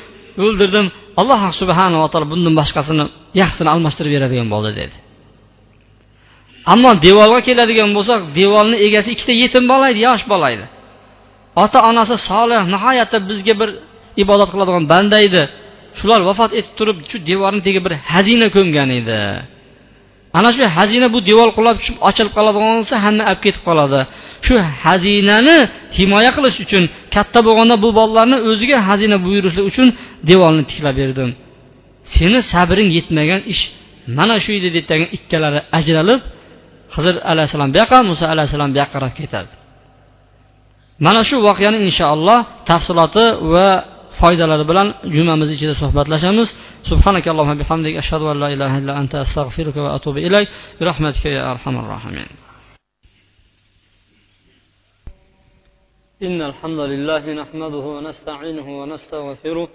o'ldirdim. 0.46 0.86
Alloh 1.22 1.42
subhanava 1.62 2.08
taolo 2.12 2.28
bundan 2.34 2.54
boshqasini 2.60 3.06
yaxshisini 3.42 3.70
almashtirib 3.74 4.12
beradigan 4.16 4.48
bo'ldi 4.54 4.72
dedi. 4.82 4.96
Ammo 6.74 6.92
devorga 7.06 7.40
keladigan 7.48 7.90
bo'lsak 7.98 8.20
devorni 8.40 8.78
egasi 8.86 9.10
ikkita 9.16 9.34
yetim 9.44 9.64
bola 9.72 9.86
edi 9.92 10.00
yosh 10.08 10.24
bola 10.34 10.48
edi 10.56 10.66
ota 11.64 11.80
onasi 11.90 12.16
solih 12.30 12.62
nihoyatda 12.74 13.18
bizga 13.30 13.54
bir 13.62 13.70
ibodat 14.24 14.50
qiladigan 14.54 14.84
banda 14.92 15.18
edi. 15.28 15.44
Shular 16.00 16.20
vafot 16.30 16.52
etib 16.60 16.74
turib 16.80 16.98
shu 17.10 17.18
devorni 17.30 17.62
tagiga 17.66 17.82
bir 17.88 17.94
xazina 18.12 18.48
ko'mgan 18.56 18.90
edi. 19.00 19.20
Ana 20.38 20.50
shu 20.56 20.64
xazina 20.78 21.08
bu 21.16 21.20
devor 21.30 21.50
qulab 21.58 21.76
tushib 21.80 21.98
ochilib 22.10 22.34
qoladigan 22.38 22.72
bo'lsa 22.80 22.96
hamma 23.06 23.24
olib 23.30 23.42
ketib 23.46 23.64
qoladi. 23.68 24.00
Shu 24.48 24.56
xazinani 24.84 25.58
himoya 25.98 26.32
qilish 26.38 26.58
uchun 26.66 26.84
katta 27.16 27.40
bo'lganda 27.48 27.76
bu 27.84 27.90
bolalarni 28.00 28.38
o'ziga 28.50 28.78
xazina 28.88 29.18
buyurishlik 29.26 29.66
uchun 29.72 29.88
devorni 30.30 30.64
tiklab 30.72 30.96
berdim. 31.02 31.30
Seni 32.16 32.40
sabring 32.52 32.90
yetmagan 32.98 33.42
ish 33.54 33.64
mana 34.18 34.36
shu 34.44 34.52
edi 34.60 34.70
deb 34.76 35.02
ikkalari 35.18 35.60
ajralib 35.78 36.20
hizr 36.96 37.16
alayhissalom 37.32 37.70
bu 37.74 37.78
yoqqa 37.82 37.98
muso 38.10 38.26
alayhissalom 38.34 38.70
bu 38.74 38.78
yoqqa 38.82 38.94
qarab 38.96 39.14
ketadi. 39.20 39.54
Mana 41.06 41.22
shu 41.30 41.36
voqeani 41.48 41.78
inshaalloh 41.88 42.40
tafsiloti 42.70 43.26
va 43.54 43.68
foydalari 44.20 44.66
bilan 44.72 44.88
jumamiz 45.16 45.50
ichida 45.56 45.74
suhbatlashamiz. 45.82 46.48
Subhanakallohumma 46.90 47.56
bihamdik 47.62 47.94
ashhadu 48.02 48.26
an 48.32 48.38
la 48.44 48.50
ilaha 48.56 48.76
illa 48.82 48.94
anta 49.02 49.16
astag'firuka 49.26 49.80
va 49.86 49.90
atubu 49.98 50.20
ilayk. 50.28 50.48
Bi 50.78 50.84
rahmatika 50.90 51.30
ya 51.38 51.42
arhamar 51.52 51.86
rohimin 51.94 52.30
إن 56.24 56.42
الحمد 56.42 56.80
لله 56.80 57.34
نحمده 57.34 57.78
ونستعينه 57.78 58.82
ونستغفره 58.82 59.68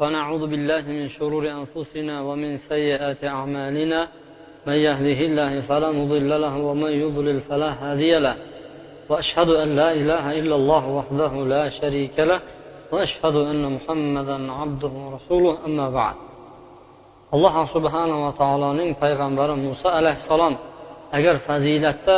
ونعوذ 0.00 0.46
بالله 0.46 0.82
من 0.88 1.08
شرور 1.08 1.50
أنفسنا 1.50 2.20
ومن 2.20 2.56
سيئات 2.56 3.24
أعمالنا. 3.24 4.08
من 4.66 4.72
يهده 4.72 5.20
الله 5.26 5.60
فلا 5.60 5.90
مضل 5.90 6.40
له 6.40 6.56
ومن 6.58 6.90
يضلل 6.90 7.40
فلا 7.40 7.70
هادي 7.82 8.18
له. 8.18 8.36
وأشهد 9.08 9.48
أن 9.50 9.76
لا 9.76 9.92
إله 9.92 10.38
إلا 10.38 10.54
الله 10.54 10.88
وحده 10.88 11.32
لا 11.54 11.68
شريك 11.68 12.18
له. 12.18 12.40
وأشهد 12.92 13.36
أن 13.36 13.72
محمدا 13.72 14.52
عبده 14.52 14.88
ورسوله. 14.88 15.58
أما 15.66 15.90
بعد. 15.90 16.14
alloh 17.32 17.68
subhanava 17.74 18.32
taoloning 18.40 18.90
payg'ambari 19.02 19.54
muso 19.56 19.88
alayhissalom 19.88 20.54
agar 21.12 21.36
fazilatda 21.48 22.16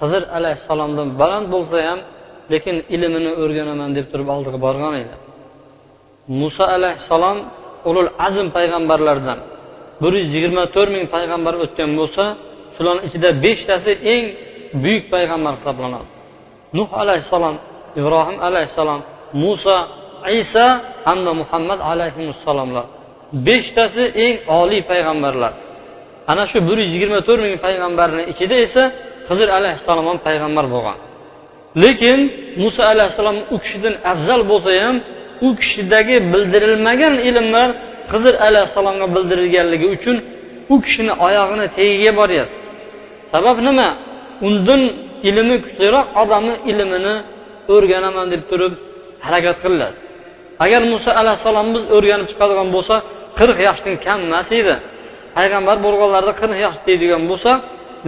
hizr 0.00 0.22
alayhissalomdan 0.36 1.08
baland 1.20 1.46
bo'lsa 1.54 1.78
ham 1.88 2.00
lekin 2.52 2.76
ilmini 2.94 3.30
o'rganaman 3.42 3.90
deb 3.96 4.06
turib 4.12 4.28
oldiga 4.34 4.58
borgan 4.66 4.94
edi. 5.02 5.14
Muso 6.40 6.64
alayhissalom 6.76 7.38
ulul 7.88 8.10
azm 8.26 8.46
payg'ambarlardan 8.56 9.38
bir 10.02 10.12
yuz 10.20 10.28
yigirma 10.36 10.64
to'rt 10.74 10.90
ming 10.96 11.06
payg'ambar 11.16 11.54
o'tgan 11.64 11.90
bo'lsa 12.00 12.24
shularni 12.76 13.02
ichida 13.08 13.28
beshtasi 13.44 13.92
eng 14.12 14.24
buyuk 14.82 15.04
payg'ambar 15.14 15.52
hisoblanadi. 15.58 16.08
Nuh 16.78 16.88
alayhissalom 17.02 17.56
ibrohim 18.00 18.36
alayhissalom 18.48 19.00
muso 19.42 19.76
isa 20.40 20.66
hamda 21.06 21.32
muhammad 21.40 21.80
alayhissalomlar 21.90 22.86
beshtasi 23.46 24.04
eng 24.24 24.34
oliy 24.60 24.82
payg'ambarlar. 24.90 25.52
Ana 26.32 26.44
shu 26.50 26.58
bir 26.68 26.76
yuz 26.82 26.90
yigirma 26.96 27.20
to'rt 27.28 27.40
ming 27.46 27.56
payg'ambarni 27.66 28.22
ichida 28.32 28.56
esa 28.66 28.82
hizr 29.30 29.48
alayhissalom 29.58 30.06
ham 30.10 30.18
payg'ambar 30.28 30.66
bo'lgan. 30.74 30.98
Lekin 31.84 32.18
muso 32.62 32.82
alayhissalom 32.92 33.38
u 33.54 33.56
kishidan 33.62 33.94
afzal 34.12 34.40
bo'lsa 34.50 34.70
ham 34.84 34.96
u 35.46 35.48
kishidagi 35.60 36.16
bildirilmagan 36.32 37.14
ilmlar 37.28 37.68
hizr 38.12 38.34
alayhissalomga 38.48 39.06
bildirilganligi 39.14 39.86
uchun 39.96 40.16
u 40.74 40.76
kishini 40.84 41.12
oyog'ini 41.26 41.66
tagiga 41.76 42.12
boryapti. 42.20 42.56
Sabab 43.32 43.56
nima? 43.68 43.88
Undan 44.46 44.82
ilmi 45.28 45.56
kuchliroq 45.64 46.06
odamni 46.22 46.54
ilmini 46.70 47.14
o'rganaman 47.74 48.26
deb 48.32 48.42
turib 48.50 48.74
harakat 49.26 49.56
qiladi. 49.64 49.96
Agar 50.64 50.82
muso 50.92 51.10
alayhissalom 51.20 51.68
biz 51.74 51.84
o'rganib 51.96 52.26
chiqadigan 52.30 52.68
bo'lsa 52.76 52.96
qirq 53.38 53.58
yoshdan 53.68 53.94
kam 54.04 54.18
emas 54.28 54.48
edi. 54.60 54.76
Payg'ambar 55.36 55.76
bo'lganlarida 55.86 56.32
qirq 56.40 56.56
yosh 56.64 56.78
deydigan 56.86 57.22
bo'lsa 57.30 57.50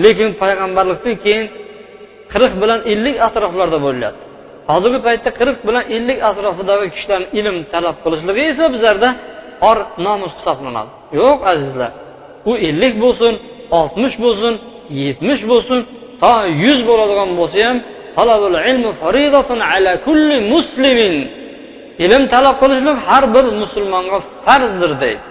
lekin 0.05 0.29
payg'ambarlikdan 0.43 1.17
keyin 1.25 1.45
qirq 2.33 2.53
bilan 2.63 2.81
ellik 2.93 3.17
atroflarda 3.29 3.79
bo'lyapti. 3.87 4.25
Hozirgi 4.71 5.01
paytda 5.07 5.31
qirq 5.41 5.59
bilan 5.69 5.85
ellik 5.97 6.19
atrofidagi 6.31 6.87
kishilarni 6.95 7.29
ilm 7.39 7.57
talab 7.73 7.97
qilishligi 8.05 8.43
esa 8.53 8.65
bizlarda 8.75 9.09
or 9.69 9.79
nomus 10.07 10.33
hisoblanadi. 10.39 10.91
Yo'q 11.21 11.39
azizlar. 11.53 11.91
U 12.51 12.53
ellik 12.69 12.95
bo'lsin 13.05 13.33
oltmish 13.79 14.17
bo'lsin 14.25 14.55
yetmish 15.03 15.43
bo'lsin 15.51 15.79
to 16.23 16.33
yuz 16.65 16.79
bo'ladigan 16.89 17.31
bo'lsa 17.41 17.59
ham 17.67 17.79
ilm 22.05 22.23
talab 22.35 22.57
qilishlik 22.63 22.97
har 23.09 23.25
bir 23.35 23.45
musulmonga 23.63 24.19
farzdir 24.45 24.93
deydi. 25.03 25.23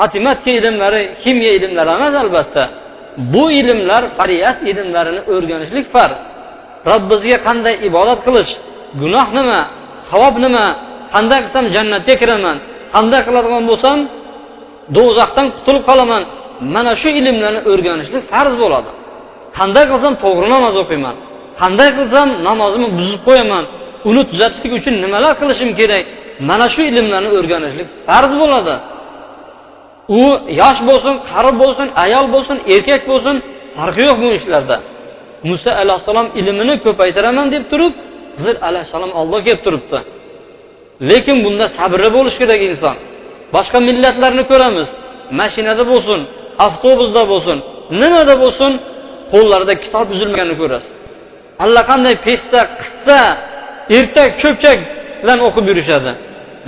Matematika 0.00 0.50
ilmlari 0.58 1.02
kimya 1.22 1.50
ilmlari 1.58 1.90
emas 1.98 2.14
albatta. 2.24 2.64
Bu 3.32 3.44
ilmlar 3.60 4.02
fariyat 4.18 4.58
ilmlarini 4.70 5.20
o'rganishlik 5.34 5.86
farz. 5.94 6.18
Robbimizga 6.90 7.38
qanday 7.46 7.74
ibodat 7.88 8.20
qilish? 8.26 8.52
Gunoh 9.00 9.26
nima? 9.38 9.60
Savob 10.08 10.34
nima? 10.44 10.66
Qanday 11.14 11.38
qilsam 11.44 11.64
jannatga 11.74 12.14
kiraman? 12.22 12.56
Qanday 12.94 13.20
qiladigan 13.26 13.64
bo'lsam 13.70 13.98
do'zaxdan 14.96 15.46
qutulib 15.56 15.84
qolaman? 15.90 16.22
Mana 16.74 16.92
shu 17.02 17.08
ilmlarni 17.20 17.60
o'rganishlik 17.70 18.22
farz 18.32 18.54
bo'ladi. 18.62 18.90
Qanday 19.58 19.84
qilsam 19.90 20.12
to'g'ri 20.24 20.48
namoz 20.54 20.74
o'qiyman? 20.82 21.14
Qanday 21.60 21.88
qilsam 21.98 22.28
namozimni 22.48 22.88
buzib 22.98 23.20
qo'yaman? 23.28 23.64
Uni 24.08 24.22
tuzatishlik 24.30 24.72
uchun 24.78 24.94
nimalar 25.04 25.32
qilishim 25.40 25.70
kerak? 25.80 26.04
Mana 26.48 26.66
shu 26.74 26.82
ilmlarni 26.90 27.30
o'rganishlik 27.38 27.88
farz 28.08 28.32
bo'ladi. 28.42 28.74
U 30.08 30.22
yosh 30.60 30.80
bo'lsin 30.88 31.14
qari 31.30 31.52
bo'lsin 31.62 31.88
ayol 32.04 32.26
bo'lsin 32.34 32.56
erkak 32.74 33.02
bo'lsin 33.10 33.36
farqi 33.76 34.02
yo'q 34.08 34.18
bu 34.24 34.28
ishlarda. 34.38 34.76
Muso 35.48 35.70
alayhissalom 35.82 36.26
ilmini 36.40 36.74
ko'paytiraman 36.84 37.46
deb 37.54 37.64
turib 37.70 37.94
hizr 38.36 38.54
alayhissalom 38.68 39.12
oldiga 39.20 39.42
kelib 39.46 39.60
turibdi. 39.66 39.98
Lekin 41.10 41.36
bunda 41.44 41.66
sabrli 41.76 42.08
bo'lishi 42.16 42.38
kerak 42.42 42.60
inson. 42.70 42.96
Boshqa 43.54 43.78
millatlarni 43.88 44.44
ko'ramiz. 44.50 44.88
Mashinada 45.40 45.84
bo'lsin 45.92 46.20
avtobusda 46.66 47.22
bo'lsin 47.32 47.58
nimada 48.00 48.34
bo'lsin 48.42 48.72
qo'llarida 49.32 49.74
kitob 49.84 50.06
uzilmaganini 50.14 50.56
ko'rasiz. 50.62 50.92
Allaqanday 51.64 52.14
pesta 52.26 52.60
qissa 52.78 53.20
ertak 53.98 54.30
cho'pchak 54.42 54.78
bilan 55.22 55.38
o'qib 55.46 55.64
yurishadi. 55.70 56.12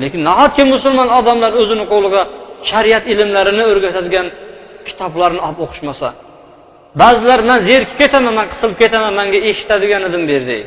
Lekin 0.03 0.21
nahotki 0.29 0.63
musulmon 0.75 1.09
odamlar 1.19 1.53
o'zini 1.61 1.85
qo'liga 1.93 2.23
shariat 2.71 3.05
ilmlarini 3.13 3.65
o'rgatadigan 3.71 4.27
kitoblarni 4.89 5.41
olib 5.47 5.61
o'qishmasa 5.65 6.09
ba'zilar 7.03 7.41
man 7.51 7.59
zerikib 7.69 7.97
ketaman 8.03 8.35
man 8.39 8.47
qisilib 8.53 8.77
ketaman 8.83 9.13
manga 9.21 9.39
eshitadigan 9.51 10.03
edim 10.09 10.23
bu 10.29 10.33
yerda 10.37 10.59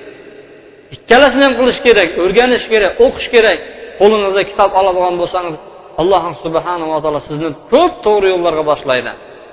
ikkalasini 0.95 1.43
ham 1.47 1.53
qilish 1.59 1.79
kerak 1.87 2.09
o'rganish 2.23 2.65
kerak 2.73 2.93
o'qish 3.05 3.27
kerak. 3.33 3.59
Qo'lingizda 3.99 4.41
kitob 4.49 4.71
olib 4.79 4.95
olgan 4.99 5.15
bo'lsangiz 5.21 5.55
alloh 6.01 6.23
subhanava 6.43 6.97
taolo 7.03 7.19
sizni 7.29 7.49
ko'p 7.71 7.93
to'g'ri 8.05 8.27
yo'llarga 8.33 8.63
boshlaydi. 8.71 9.11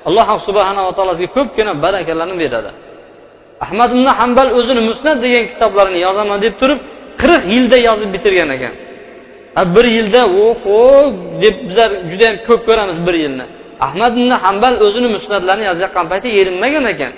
Alloh 0.09 0.29
subhanava 0.47 0.91
taolo 0.97 1.13
sizga 1.19 1.31
ko'pgina 1.37 1.73
barakalarni 1.85 2.37
beradi. 2.43 2.71
Ahmad 3.65 3.91
ibn 3.97 4.07
hambal 4.21 4.49
o'zini 4.59 4.83
musnat 4.91 5.19
degan 5.25 5.45
kitoblarini 5.53 5.99
yozaman 6.07 6.39
deb 6.45 6.55
turib 6.61 6.79
qirq 7.21 7.43
yilda 7.55 7.77
yozib 7.89 8.09
bitirgan 8.15 8.51
ekan. 8.57 8.75
Bir 9.75 9.87
yilda 9.97 10.23
oho 10.47 10.81
deb 11.43 11.57
bizlar 11.69 11.91
juda 12.11 12.25
yam 12.29 12.37
ko'p 12.47 12.61
ko'ramiz 12.69 12.99
bir 13.07 13.17
yilni. 13.25 13.45
Ahmad 13.87 14.13
ibn 14.19 14.31
hambal 14.45 14.75
o'zini 14.87 15.09
musnatlarini 15.17 15.65
yozayotgan 15.71 16.07
payti 16.13 16.29
erinmagan 16.41 16.85
ekan. 16.93 17.13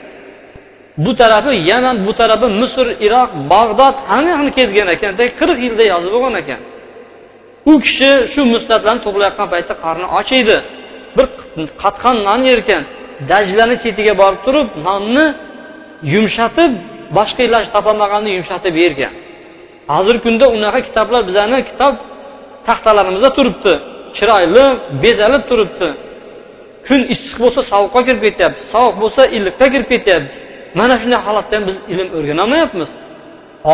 Bu 1.04 1.10
tarafi 1.20 1.52
yaman 1.70 1.96
bu 2.06 2.12
tarafi 2.20 2.46
misr 2.62 2.86
iroq 3.06 3.30
bag'dod 3.52 3.96
hamma 4.10 4.50
kezgan 4.58 4.88
ekanda 4.94 5.24
qirq 5.40 5.58
yilda 5.66 5.84
yozib 5.92 6.10
bo'lgan 6.14 6.34
ekan. 6.42 6.60
U 7.70 7.72
kishi 7.84 8.10
shu 8.32 8.40
musnatlarni 8.54 9.00
to'playotgan 9.06 9.48
paytda 9.54 9.74
qorni 9.84 10.06
och 10.18 10.30
edi 10.40 10.56
bir 11.16 11.26
qatqan 11.82 12.16
non 12.28 12.40
yerkan 12.50 12.82
dajlani 13.32 13.76
chetiga 13.82 14.14
borib 14.22 14.40
turib 14.46 14.68
nonni 14.86 15.26
yumshatib 16.14 16.72
boshqa 17.18 17.42
iloj 17.48 17.64
topolmaganini 17.74 18.30
yumshatib 18.36 18.74
yergan. 18.84 19.12
Hozirgi 19.94 20.22
kunda 20.26 20.46
unaqa 20.56 20.80
kitoblar 20.88 21.20
bizani 21.28 21.58
kitob 21.70 21.94
taxtalarimizda 22.68 23.30
turibdi. 23.36 23.72
Chiroyli 24.16 24.64
bezalib 25.02 25.42
turibdi. 25.50 25.88
Kun 26.86 27.00
issiq 27.14 27.36
bo'lsa 27.42 27.60
sovuqqa 27.70 28.00
kirib 28.06 28.22
ketyapti 28.26 28.62
sovuq 28.74 28.94
bo'lsa 29.02 29.22
iliqqa 29.36 29.66
kirib 29.72 29.88
ketyapti. 29.94 30.36
Mana 30.78 30.94
shunday 31.02 31.20
holatda 31.26 31.54
ham 31.56 31.64
biz 31.68 31.76
ilm 31.92 32.08
o'rganolmayapmiz 32.18 32.90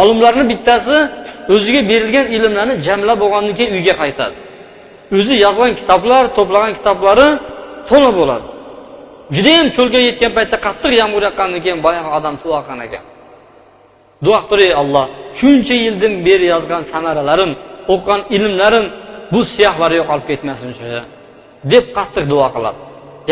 olimlarni 0.00 0.44
bittasi 0.52 0.96
o'ziga 1.54 1.80
berilgan 1.90 2.26
ilmlarni 2.36 2.74
jamlab 2.86 3.18
bo'lgandan 3.22 3.54
keyin 3.58 3.72
uyga 3.78 3.94
qaytadi. 4.02 4.36
O'zi 5.16 5.34
yozgan 5.44 5.72
kitoblar 5.80 6.22
to'plagan 6.36 6.72
kitoblari 6.78 7.28
to'la 7.90 8.10
bo'ladi. 8.20 8.46
Judayam 9.36 9.68
cho'lga 9.76 10.00
yetgan 10.08 10.32
paytda 10.36 10.56
qattiq 10.66 10.92
yomg'ir 11.00 11.22
yoqqandan 11.28 11.60
keyin 11.64 11.80
boyagi 11.86 12.08
odam 12.18 12.34
duo 12.42 12.58
qilgan 12.66 12.80
ekan 12.86 13.04
duo 14.24 14.38
qilib 14.50 14.66
ey 14.68 14.74
olloh 14.82 15.04
shuncha 15.38 15.74
yildan 15.84 16.14
beri 16.26 16.46
yozgan 16.54 16.82
samaralarim 16.92 17.52
o'qigan 17.92 18.20
ilmlarim 18.36 18.86
bu 19.32 19.40
siyohlari 19.52 19.94
yo'qolib 20.00 20.26
ketmasin 20.30 20.70
deb 21.72 21.84
qattiq 21.96 22.24
duo 22.32 22.46
qiladi. 22.56 22.80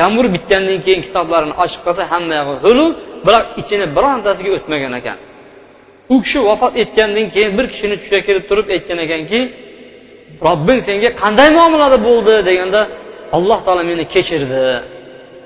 Yomg'ir 0.01 0.27
bitgandan 0.35 0.79
keyin 0.85 1.01
kitoblarini 1.07 1.55
ochib 1.65 1.81
qolsa 1.87 2.03
hamma 2.13 2.35
yog'i 2.41 2.57
g'ulu 2.65 2.85
biroq 3.27 3.47
ichini 3.61 3.87
birontasiga 3.97 4.51
o'tmagan 4.57 4.93
ekan. 5.01 5.19
U 6.15 6.17
kishi 6.25 6.39
vafot 6.49 6.73
etgandan 6.83 7.27
keyin 7.35 7.53
bir 7.59 7.67
kishini 7.73 7.97
tushiga 8.01 8.21
kirib 8.27 8.45
turib 8.51 8.67
aytgan 8.75 8.99
ekanki 9.07 9.41
robbing 10.47 10.81
senga 10.87 11.11
qanday 11.23 11.49
muomalada 11.59 11.99
bo'ldi? 12.09 12.33
deganda 12.49 12.81
alloh 13.37 13.59
taolo 13.67 13.83
meni 13.91 14.05
kechirdi. 14.15 14.63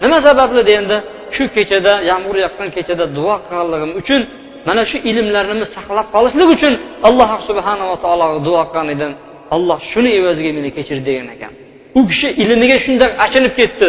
Nima 0.02 0.18
sababli 0.26 0.61
deganda 0.68 0.96
shu 1.34 1.44
kechada 1.56 1.92
yomg'ir 2.11 2.36
yoqqan 2.44 2.68
kechada 2.76 3.04
duo 3.16 3.34
qilganligim 3.46 3.92
uchun 4.00 4.20
mana 4.66 4.82
shu 4.90 4.96
ilmlarni 5.11 5.66
saqlab 5.76 6.06
qolishlik 6.14 6.48
uchun 6.56 6.72
alloh 7.09 7.30
subhanava 7.48 7.96
taologa 8.04 8.38
duo 8.46 8.62
qilgan 8.68 8.88
edim. 8.94 9.12
Alloh 9.56 9.78
shuni 9.90 10.11
evaziga 10.20 10.50
meni 10.59 10.70
kechir 10.76 10.98
degan 11.09 11.28
ekan. 11.34 11.52
U 11.98 12.00
kishi 12.11 12.28
ilmiga 12.42 12.76
shunday 12.84 13.11
achinib 13.24 13.52
ketdi. 13.61 13.88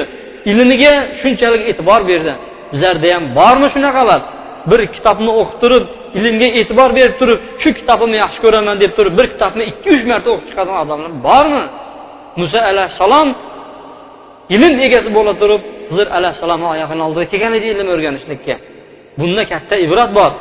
Ilmiga 0.51 0.93
shunchalik 1.21 1.63
e'tibor 1.71 2.01
berdi. 2.11 2.33
Bizlarda 2.71 3.07
ham 3.15 3.23
bormi 3.39 3.67
shunaqalar 3.75 4.21
bir 4.71 4.81
kitobni 4.95 5.31
o'qib 5.39 5.57
turib 5.63 5.83
ilmga 6.17 6.47
e'tibor 6.59 6.89
berib 6.97 7.15
turib 7.21 7.39
shu 7.61 7.69
kitobimni 7.79 8.17
yaxshi 8.23 8.39
ko'raman 8.45 8.75
deb 8.83 8.91
turib 8.97 9.13
bir 9.19 9.27
kitobni 9.33 9.63
ikki 9.71 9.89
uch 9.95 10.03
marta 10.11 10.27
o'qib 10.33 10.45
chiqadigan 10.49 10.79
odamlar 10.85 11.11
bormi? 11.27 11.63
Muso 12.39 12.59
alayhissalom 12.71 13.27
ilm 14.55 14.73
egasi 14.87 15.09
bo'la 15.17 15.33
turib 15.41 15.61
hizr 15.89 16.07
alayhissalomni 16.17 16.67
oyog'ini 16.73 17.01
oldiga 17.07 17.25
kelgan 17.31 17.53
edi 17.59 17.67
ilm 17.73 17.87
o'rganishlikka. 17.93 18.55
Bunda 19.19 19.43
katta 19.51 19.75
ibrat 19.85 20.11
bor. 20.19 20.31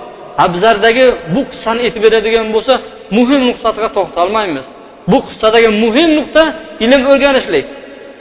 Abzardagi 0.45 1.07
bu 1.35 1.41
qissani 1.51 1.81
aytib 1.87 2.03
beradigan 2.07 2.47
bo'lsa 2.55 2.75
muhim 3.17 3.41
nuqtasiga 3.49 3.89
to'xtalmaymiz. 3.97 4.67
Bu 5.11 5.19
qissadagi 5.27 5.69
muhim 5.85 6.11
nuqta 6.19 6.43
ilm 6.85 7.03
o'rganishlik. 7.13 7.67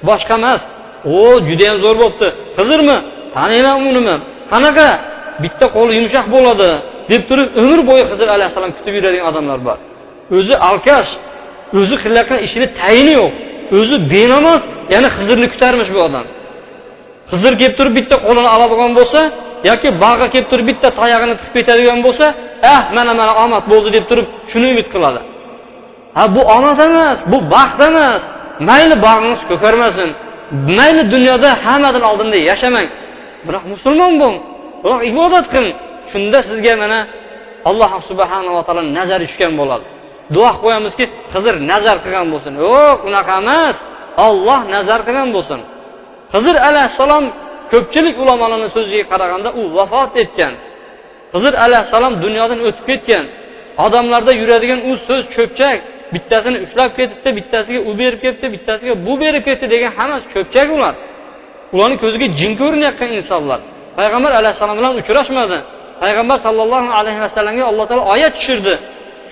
Boshqa 0.10 0.34
emas. 0.42 0.62
O 1.18 1.20
judayam 1.48 1.78
zo'r 1.84 1.96
bo'libdi 2.02 2.28
hizrmi 2.58 2.98
taniyman 3.36 3.78
unimi 3.90 4.16
qanaqa? 4.52 4.90
Bitta 5.44 5.66
qo'li 5.76 5.92
yumshoq 6.00 6.26
bo'ladi 6.36 6.70
deb 7.12 7.22
turib 7.30 7.50
umr 7.62 7.80
bo'yi 7.90 8.04
hizr 8.12 8.28
alayhissalom 8.36 8.72
kutib 8.78 8.94
yuradigan 8.98 9.26
odamlar 9.32 9.60
bor. 9.68 9.78
O'zi 10.38 10.56
alkash 10.70 11.10
o'zi 11.80 11.96
qilayotgan 12.04 12.40
ishini 12.48 12.68
tayini 12.80 13.14
yo'q. 13.20 13.34
O'zi 13.80 13.96
benamoz 14.14 14.62
yana 14.94 15.10
hizrni 15.18 15.48
kutarmish 15.54 15.90
bu 15.96 16.00
odam. 16.08 16.26
Hizr 17.32 17.54
kelib 17.60 17.76
turib 17.80 17.94
bitta 18.00 18.16
qo'lini 18.26 18.50
oladigan 18.56 18.92
bo'lsa 19.00 19.20
yoki 19.70 19.90
bog'ga 20.04 20.28
kelib 20.34 20.48
turib 20.52 20.66
bitta 20.72 20.88
tayog'ini 21.00 21.34
tiqib 21.40 21.54
ketadigan 21.58 22.00
bo'lsa 22.06 22.26
ah 22.74 22.82
mana 22.98 23.12
mana 23.20 23.34
omad 23.46 23.64
bo'ldi 23.72 23.90
deb 23.98 24.06
turib 24.10 24.28
shuni 24.52 24.68
umid 24.74 24.88
qiladi. 24.94 25.20
Ha 26.18 26.24
bu 26.36 26.42
omad 26.58 26.78
emas 26.88 27.18
bu 27.32 27.38
baxt 27.54 27.80
emas. 27.90 28.24
Mayli 28.70 28.96
bog'ingiz 29.06 29.42
ko'karmasin. 29.52 30.10
Mayli 30.78 31.04
dunyoda 31.14 31.50
hammadan 31.66 32.04
oldinda 32.10 32.38
yashamang. 32.50 32.88
Biroq 33.48 33.64
musulmon 33.74 34.14
bo'ling 34.22 34.42
biroq 34.84 35.02
ibodat 35.12 35.46
qiling 35.54 35.76
shunda 36.12 36.40
sizga 36.50 36.74
mana 36.84 37.00
alloh 37.70 37.92
subhanava 38.10 38.62
taolo 38.68 38.82
nazari 38.98 39.26
tushgan 39.30 39.54
bo'ladi. 39.62 39.86
Duo 40.36 40.50
qilib 40.50 40.62
qo'yamizki 40.64 41.06
hizr 41.34 41.56
nazar 41.72 41.98
qilgan 42.04 42.28
bo'lsin. 42.34 42.54
Yo'q 42.66 42.98
unaqa 43.10 43.34
emas. 43.44 43.76
Olloh 44.28 44.62
nazar 44.76 45.00
qilgan 45.08 45.30
bo'lsin. 45.36 45.60
Hizr 46.36 46.56
alayhissalom 46.70 47.26
ko'pchilik 47.72 48.16
ulamolarni 48.24 48.70
so'ziga 48.76 49.06
qaraganda 49.12 49.50
u 49.60 49.62
vafot 49.78 50.12
etgan. 50.24 50.54
Hizr 51.36 51.54
alayhissalom 51.66 52.14
dunyodan 52.24 52.60
o'tib 52.68 52.86
ketgan. 52.90 53.26
Odamlarda 53.86 54.32
yuradigan 54.42 54.80
u 54.90 54.92
so'z 55.08 55.24
cho'pchak 55.36 55.78
bittasini 56.14 56.58
ushlab 56.66 56.92
ketibdi 56.98 57.30
bittasiga 57.38 57.80
u 57.90 57.92
berib 58.00 58.20
ketibdi 58.24 58.48
bittasiga 58.56 58.94
bu 59.08 59.14
berib 59.24 59.44
ketdi 59.48 59.66
degan 59.74 59.92
hammasi 59.98 60.26
cho'pchak 60.34 60.68
ular. 60.78 60.96
Ularni 61.74 61.98
ko'ziga 62.04 62.28
jin 62.40 62.52
ko'rinayotgan 62.62 63.10
insonlar. 63.18 63.60
Payg'ambar 63.98 64.32
alayhissalom 64.40 64.76
bilan 64.80 64.94
uchrashmadi. 65.02 65.58
Payg'ambar 66.04 66.38
sollallohu 66.46 66.90
alayhi 67.00 67.20
vasallamga 67.26 67.64
alloh 67.72 67.86
taolo 67.90 68.04
oyat 68.14 68.34
tushirdi. 68.38 68.74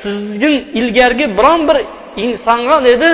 Sizga 0.01 0.49
ilgargi 0.79 1.25
biron 1.37 1.61
bir 1.67 1.77
insonga 2.25 2.77
dedi 2.89 3.09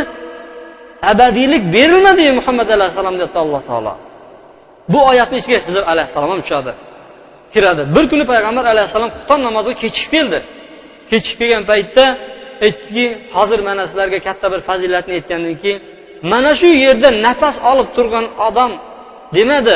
abadiylik 1.12 1.64
berilmadi 1.76 2.24
muhammad 2.40 2.68
alayhissalom 2.78 3.16
debdi 3.22 3.38
alloh 3.46 3.62
taolo. 3.70 3.94
Bu 4.94 5.00
oyatni 5.12 5.38
ichiga 5.42 5.60
hizr 5.68 5.84
alayhissalom 5.92 6.30
ham 6.34 6.42
tushadi. 6.46 6.72
Kiradi. 7.54 7.84
Bir 7.96 8.06
kuni 8.12 8.26
payg'ambar 8.32 8.66
alayhissalom 8.74 9.10
xufton 9.16 9.40
namoziga 9.48 9.76
kechikib 9.84 10.12
keldi. 10.16 10.40
Kechikib 11.10 11.38
kelgan 11.42 11.64
paytda 11.72 12.06
aytdiki 12.66 13.06
hozir 13.36 13.60
mana 13.68 13.84
sizlarga 13.90 14.20
katta 14.28 14.46
bir 14.54 14.62
fazilatni 14.70 15.14
aytgandan 15.18 15.56
keyin 15.62 15.80
mana 16.32 16.52
shu 16.60 16.70
yerda 16.86 17.10
nafas 17.28 17.56
olib 17.72 17.90
turgan 17.96 18.26
odam 18.48 18.72
demadi. 19.36 19.76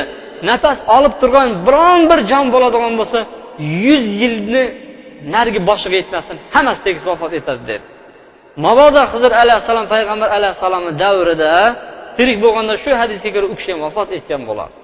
Nafas 0.50 0.80
olib 0.98 1.14
turgan 1.22 1.50
biron 1.68 2.02
bir 2.12 2.20
jon 2.32 2.46
bo'ladigan 2.54 2.94
bo'lsa 3.00 3.20
yuz 3.86 4.04
yilni 4.22 4.64
narigi 5.34 5.60
boshiga 5.70 5.96
yetmasdan 6.02 6.38
hammasi 6.56 6.82
tekis 6.88 7.04
vafot 7.10 7.32
etadi 7.40 7.64
dedi. 7.72 7.86
Mabodo 8.66 9.02
hizr 9.14 9.32
alayhissalom 9.44 9.88
payg'ambar 9.94 10.30
alayhissalomni 10.38 10.92
davrida 11.04 11.54
tirik 12.18 12.38
bo'lganda 12.44 12.74
shu 12.84 12.92
hadisga 13.02 13.30
ko'ra 13.36 13.48
u 13.54 13.56
kishi 13.60 13.70
ham 13.74 13.82
vafot 13.88 14.10
etgan 14.18 14.42
bo'ladi. 14.50 14.76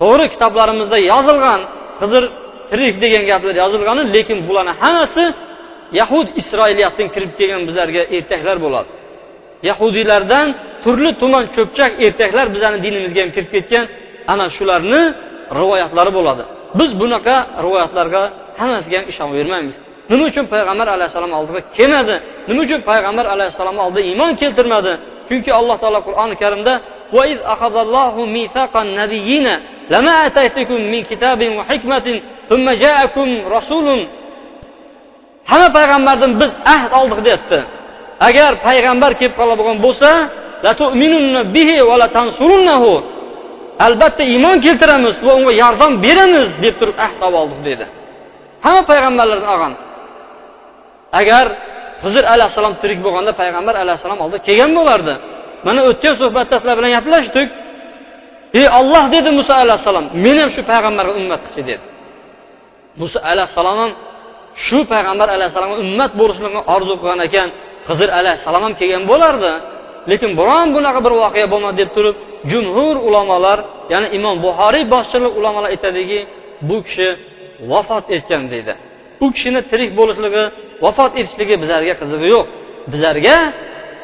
To'g'ri 0.00 0.24
kitoblarimizda 0.34 0.98
yozilgan 1.12 1.60
hizr 2.02 2.22
tirik 2.70 2.94
degan 3.02 3.24
gaplar 3.30 3.54
yozilgan 3.62 3.98
lekin 4.14 4.38
bularni 4.48 4.72
hammasi 4.82 5.24
yahud 6.00 6.26
isroiliyatdan 6.40 7.08
kirib 7.14 7.32
kelgan 7.38 7.62
bizlarga 7.68 8.02
ertaklar 8.16 8.56
bo'ladi. 8.64 8.90
Yahudiylardan 9.68 10.46
turli 10.84 11.10
tuman 11.20 11.44
cho'pchak 11.56 11.90
ertaklar 12.06 12.46
bizani 12.54 12.78
dinimizga 12.84 13.20
ham 13.24 13.30
kirib 13.36 13.50
ketgan 13.54 13.84
ana 14.32 14.46
shularni 14.56 15.02
rivoyatlari 15.60 16.10
bo'ladi. 16.18 16.42
Biz 16.78 16.90
bunaqa 17.00 17.36
rivoyatlarga 17.64 18.22
hammasiga 18.60 18.96
ham 18.98 19.06
ishonavermaymiz 19.12 19.76
nima 20.10 20.24
uchun 20.30 20.44
payg'ambar 20.54 20.88
alayhissalom 20.96 21.32
oldiga 21.38 21.60
kelmadi? 21.76 22.14
Nima 22.48 22.60
uchun 22.66 22.80
payg'ambar 22.90 23.26
alayhissalom 23.34 23.76
oldida 23.84 24.00
iymon 24.10 24.32
keltirmadi? 24.40 24.92
Chunki 25.32 25.50
alloh 25.58 25.76
taolo 25.82 26.00
qur'oni 26.08 26.34
karimda 26.42 26.74
hamma 35.50 35.68
payg'ambardan 35.78 36.32
biz 36.40 36.52
ahd 36.74 36.90
oldik 37.00 37.20
deyapti. 37.26 37.58
Agar 38.28 38.52
payg'ambar 38.66 39.12
kelib 39.20 39.34
qoladigan 39.40 39.76
bo'lsa 39.86 40.10
albatta 43.86 44.22
iymon 44.32 44.56
keltiramiz 44.64 45.16
va 45.26 45.32
unga 45.38 45.52
yordam 45.62 45.92
beramiz 46.04 46.48
deb 46.64 46.74
turib 46.80 46.96
ahd 47.06 47.18
olib 47.26 47.38
oldik 47.42 47.60
dedi. 47.68 47.84
Hamma 48.64 48.82
payg'ambarlardan 48.90 49.48
olgan. 49.54 49.74
Agar 51.20 51.46
huzur 52.04 52.24
alayhissalom 52.34 52.74
tirik 52.82 52.98
bo'lganda 53.06 53.32
payg'ambar 53.40 53.74
alayhissalom 53.82 54.18
oldiga 54.24 54.40
kelgan 54.48 54.70
bo'lardi. 54.78 55.14
Mana 55.66 55.80
o'tgan 55.90 56.14
suhbatda 56.20 56.54
sizlar 56.60 56.74
bilan 56.78 56.92
gaplashdik. 56.98 57.48
Ey 58.58 58.66
olloh 58.78 59.04
dedi 59.14 59.30
muso 59.38 59.52
alayhissalom 59.64 60.06
men 60.24 60.36
ham 60.40 60.50
shu 60.54 60.62
payg'ambarga 60.70 61.12
ummat 61.20 61.40
qilchi 61.46 61.62
dedi. 61.70 61.84
Muso 63.00 63.18
alayhissalom 63.32 63.76
ham 63.82 63.92
shu 64.66 64.78
payg'ambar 64.92 65.28
alayhissalomga 65.36 65.76
ummat 65.84 66.12
bo'lishlikni 66.20 66.60
orzu 66.74 66.94
qilgan 67.00 67.20
ekan 67.28 67.48
hizr 67.88 68.08
alayhissalom 68.20 68.62
ham 68.66 68.74
kelgan 68.80 69.02
bo'lardi. 69.10 69.52
Lekin 70.10 70.30
biron 70.40 70.68
bunaqa 70.76 71.00
bir 71.06 71.12
voqea 71.22 71.46
bo'lmadi 71.52 71.76
deb 71.82 71.90
turib 71.96 72.16
jumhur 72.52 72.94
ulamolar 73.08 73.58
ya'ni 73.92 74.08
imom 74.18 74.36
buxoriy 74.44 74.84
boshchilik 74.94 75.32
ulamolar 75.38 75.68
aytadiki 75.74 76.18
bu 76.68 76.76
kishi 76.86 77.08
vafot 77.70 78.04
etgan 78.16 78.42
deydi. 78.52 78.74
U 79.24 79.26
kishini 79.34 79.60
tirik 79.70 79.90
bo'lishligi 79.98 80.44
vafot 80.84 81.12
etishligi 81.20 81.54
bizlarga 81.62 81.94
qizig'i 82.00 82.28
yo'q. 82.34 82.46
Bizlarga 82.92 83.36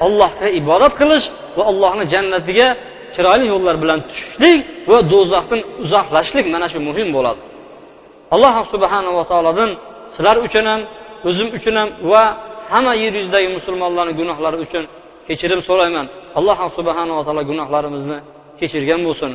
allohga 0.07 0.49
ibodat 0.61 0.93
qilish 1.01 1.27
va 1.57 1.63
allohni 1.71 2.05
jannatiga 2.15 2.69
chiroyli 3.15 3.47
yo'llar 3.53 3.77
bilan 3.83 3.99
tushishlik 4.09 4.61
va 4.91 4.99
do'zaxdan 5.13 5.61
uzoqlashishlik 5.85 6.47
mana 6.55 6.67
shu 6.73 6.79
muhim 6.89 7.09
bo'ladi. 7.17 7.41
Alloh 8.35 8.55
subhanava 8.73 9.23
taolodan 9.31 9.71
sizlar 10.15 10.37
uchun 10.47 10.65
ham 10.71 10.81
o'zim 11.29 11.49
uchun 11.59 11.75
ham 11.81 11.89
va 12.11 12.23
hamma 12.73 12.93
yer 13.03 13.13
yuzidagi 13.21 13.49
musulmonlarni 13.59 14.13
gunohlari 14.21 14.59
uchun 14.67 14.85
kechirim 15.29 15.61
so'rayman. 15.69 16.07
Alloh 16.39 16.59
subhanava 16.79 17.23
taolo 17.27 17.43
gunohlarimizni 17.51 18.19
kechirgan 18.59 19.01
bo'lsin. 19.09 19.33